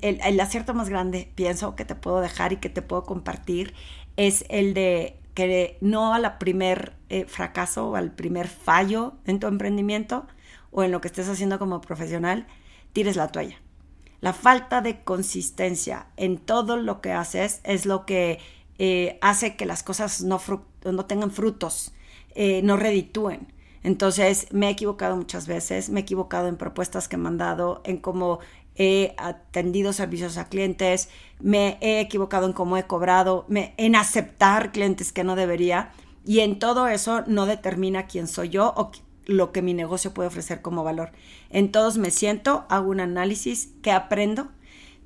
el, 0.02 0.40
acierto 0.40 0.74
más 0.74 0.90
grande, 0.90 1.32
pienso, 1.34 1.74
que 1.74 1.86
te 1.86 1.94
puedo 1.94 2.20
dejar 2.20 2.52
y 2.52 2.58
que 2.58 2.68
te 2.68 2.82
puedo 2.82 3.02
compartir 3.04 3.72
es 4.18 4.44
el 4.50 4.74
de 4.74 5.16
que 5.32 5.78
no 5.80 6.12
a 6.12 6.18
la 6.18 6.38
primer 6.38 6.94
eh, 7.08 7.24
fracaso 7.24 7.88
o 7.88 7.96
al 7.96 8.12
primer 8.12 8.48
fallo 8.48 9.14
en 9.24 9.40
tu 9.40 9.46
emprendimiento 9.46 10.26
o 10.70 10.82
en 10.82 10.90
lo 10.90 11.00
que 11.00 11.08
estés 11.08 11.30
haciendo 11.30 11.58
como 11.58 11.80
profesional, 11.80 12.46
tires 12.92 13.16
la 13.16 13.28
toalla. 13.28 13.56
La 14.20 14.34
falta 14.34 14.82
de 14.82 15.02
consistencia 15.02 16.08
en 16.18 16.36
todo 16.36 16.76
lo 16.76 17.00
que 17.00 17.12
haces 17.12 17.62
es 17.64 17.86
lo 17.86 18.04
que 18.04 18.38
eh, 18.78 19.18
hace 19.22 19.56
que 19.56 19.64
las 19.64 19.82
cosas 19.82 20.24
no, 20.24 20.38
no 20.84 21.06
tengan 21.06 21.30
frutos, 21.30 21.94
no 22.36 22.76
reditúen. 22.76 23.50
Entonces 23.82 24.46
me 24.52 24.68
he 24.68 24.70
equivocado 24.70 25.16
muchas 25.16 25.46
veces, 25.46 25.90
me 25.90 26.00
he 26.00 26.02
equivocado 26.02 26.48
en 26.48 26.56
propuestas 26.56 27.08
que 27.08 27.16
me 27.16 27.28
han 27.28 27.38
dado, 27.38 27.82
en 27.84 27.98
cómo 27.98 28.38
he 28.76 29.14
atendido 29.18 29.92
servicios 29.92 30.38
a 30.38 30.48
clientes, 30.48 31.08
me 31.40 31.78
he 31.80 32.00
equivocado 32.00 32.46
en 32.46 32.52
cómo 32.52 32.76
he 32.76 32.86
cobrado, 32.86 33.44
me, 33.48 33.74
en 33.76 33.96
aceptar 33.96 34.72
clientes 34.72 35.12
que 35.12 35.24
no 35.24 35.36
debería 35.36 35.90
y 36.24 36.40
en 36.40 36.58
todo 36.58 36.86
eso 36.86 37.22
no 37.26 37.46
determina 37.46 38.06
quién 38.06 38.28
soy 38.28 38.50
yo 38.50 38.72
o 38.76 38.92
lo 39.26 39.52
que 39.52 39.62
mi 39.62 39.74
negocio 39.74 40.14
puede 40.14 40.28
ofrecer 40.28 40.62
como 40.62 40.84
valor. 40.84 41.12
En 41.50 41.70
todos 41.70 41.98
me 41.98 42.10
siento, 42.10 42.64
hago 42.68 42.90
un 42.90 43.00
análisis, 43.00 43.70
que 43.82 43.92
aprendo, 43.92 44.48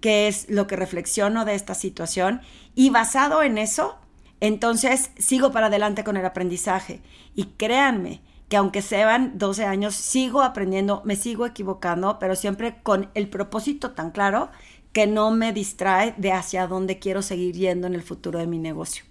qué 0.01 0.29
es 0.29 0.49
lo 0.49 0.67
que 0.67 0.77
reflexiono 0.77 1.45
de 1.45 1.55
esta 1.55 1.75
situación 1.75 2.41
y 2.75 2.91
basado 2.91 3.43
en 3.43 3.59
eso, 3.59 3.97
entonces 4.41 5.11
sigo 5.19 5.53
para 5.53 5.67
adelante 5.67 6.05
con 6.05 6.17
el 6.17 6.27
aprendizaje. 6.27 7.01
Y 7.35 7.45
créanme, 7.57 8.21
que 8.49 8.57
aunque 8.57 8.83
sean 8.83 9.39
12 9.39 9.65
años, 9.65 9.95
sigo 9.95 10.43
aprendiendo, 10.43 11.03
me 11.05 11.17
sigo 11.17 11.47
equivocando, 11.47 12.19
pero 12.19 12.37
siempre 12.37 12.81
con 12.83 13.11
el 13.15 13.29
propósito 13.29 13.93
tan 13.93 14.11
claro 14.11 14.51
que 14.93 15.07
no 15.07 15.31
me 15.31 15.53
distrae 15.53 16.15
de 16.17 16.33
hacia 16.33 16.67
dónde 16.67 16.99
quiero 16.99 17.23
seguir 17.23 17.55
yendo 17.55 17.87
en 17.87 17.95
el 17.95 18.03
futuro 18.03 18.39
de 18.39 18.47
mi 18.47 18.59
negocio. 18.59 19.05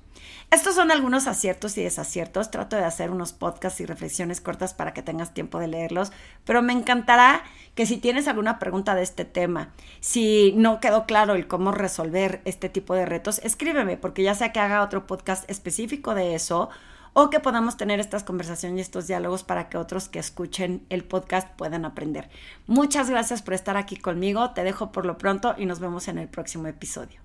Estos 0.52 0.76
son 0.76 0.92
algunos 0.92 1.28
aciertos 1.28 1.78
y 1.78 1.84
desaciertos. 1.84 2.52
Trato 2.52 2.76
de 2.76 2.84
hacer 2.84 3.12
unos 3.12 3.34
podcasts 3.34 3.82
y 3.82 3.86
reflexiones 3.86 4.42
cortas 4.42 4.74
para 4.74 4.94
que 4.94 5.02
tengas 5.02 5.34
tiempo 5.34 5.60
de 5.60 5.68
leerlos, 5.68 6.12
pero 6.46 6.62
me 6.62 6.74
encantará 6.74 7.44
que 7.74 7.86
si 7.86 7.98
tienes 7.98 8.28
alguna 8.28 8.58
pregunta 8.58 8.96
de 8.96 9.04
este 9.04 9.26
tema, 9.26 9.74
si 10.00 10.54
no 10.56 10.80
quedó 10.80 11.06
claro 11.06 11.34
el 11.34 11.48
cómo 11.48 11.72
resolver 11.72 12.42
este 12.46 12.70
tipo 12.70 12.94
de 12.94 13.06
retos, 13.06 13.40
escríbeme, 13.44 13.98
porque 13.98 14.24
ya 14.24 14.34
sea 14.34 14.54
que 14.54 14.60
haga 14.60 14.82
otro 14.82 15.06
podcast 15.08 15.50
específico 15.50 16.16
de 16.16 16.36
eso 16.36 16.70
o 17.18 17.30
que 17.30 17.40
podamos 17.40 17.78
tener 17.78 18.02
estas 18.02 18.24
conversaciones 18.26 18.78
y 18.78 18.82
estos 18.82 19.08
diálogos 19.08 19.44
para 19.44 19.70
que 19.70 19.78
otros 19.78 20.10
que 20.10 20.20
escuchen 20.20 20.86
el 20.90 21.06
podcast 21.06 21.50
puedan 21.56 21.86
aprender. 21.86 22.30
Muchas 22.68 23.10
gracias 23.10 23.42
por 23.42 23.54
estar 23.54 23.78
aquí 23.78 23.96
conmigo, 23.96 24.52
te 24.52 24.66
dejo 24.66 24.92
por 24.92 25.06
lo 25.06 25.18
pronto 25.18 25.56
y 25.58 25.66
nos 25.66 25.80
vemos 25.80 26.10
en 26.10 26.18
el 26.18 26.28
próximo 26.28 26.68
episodio. 26.68 27.22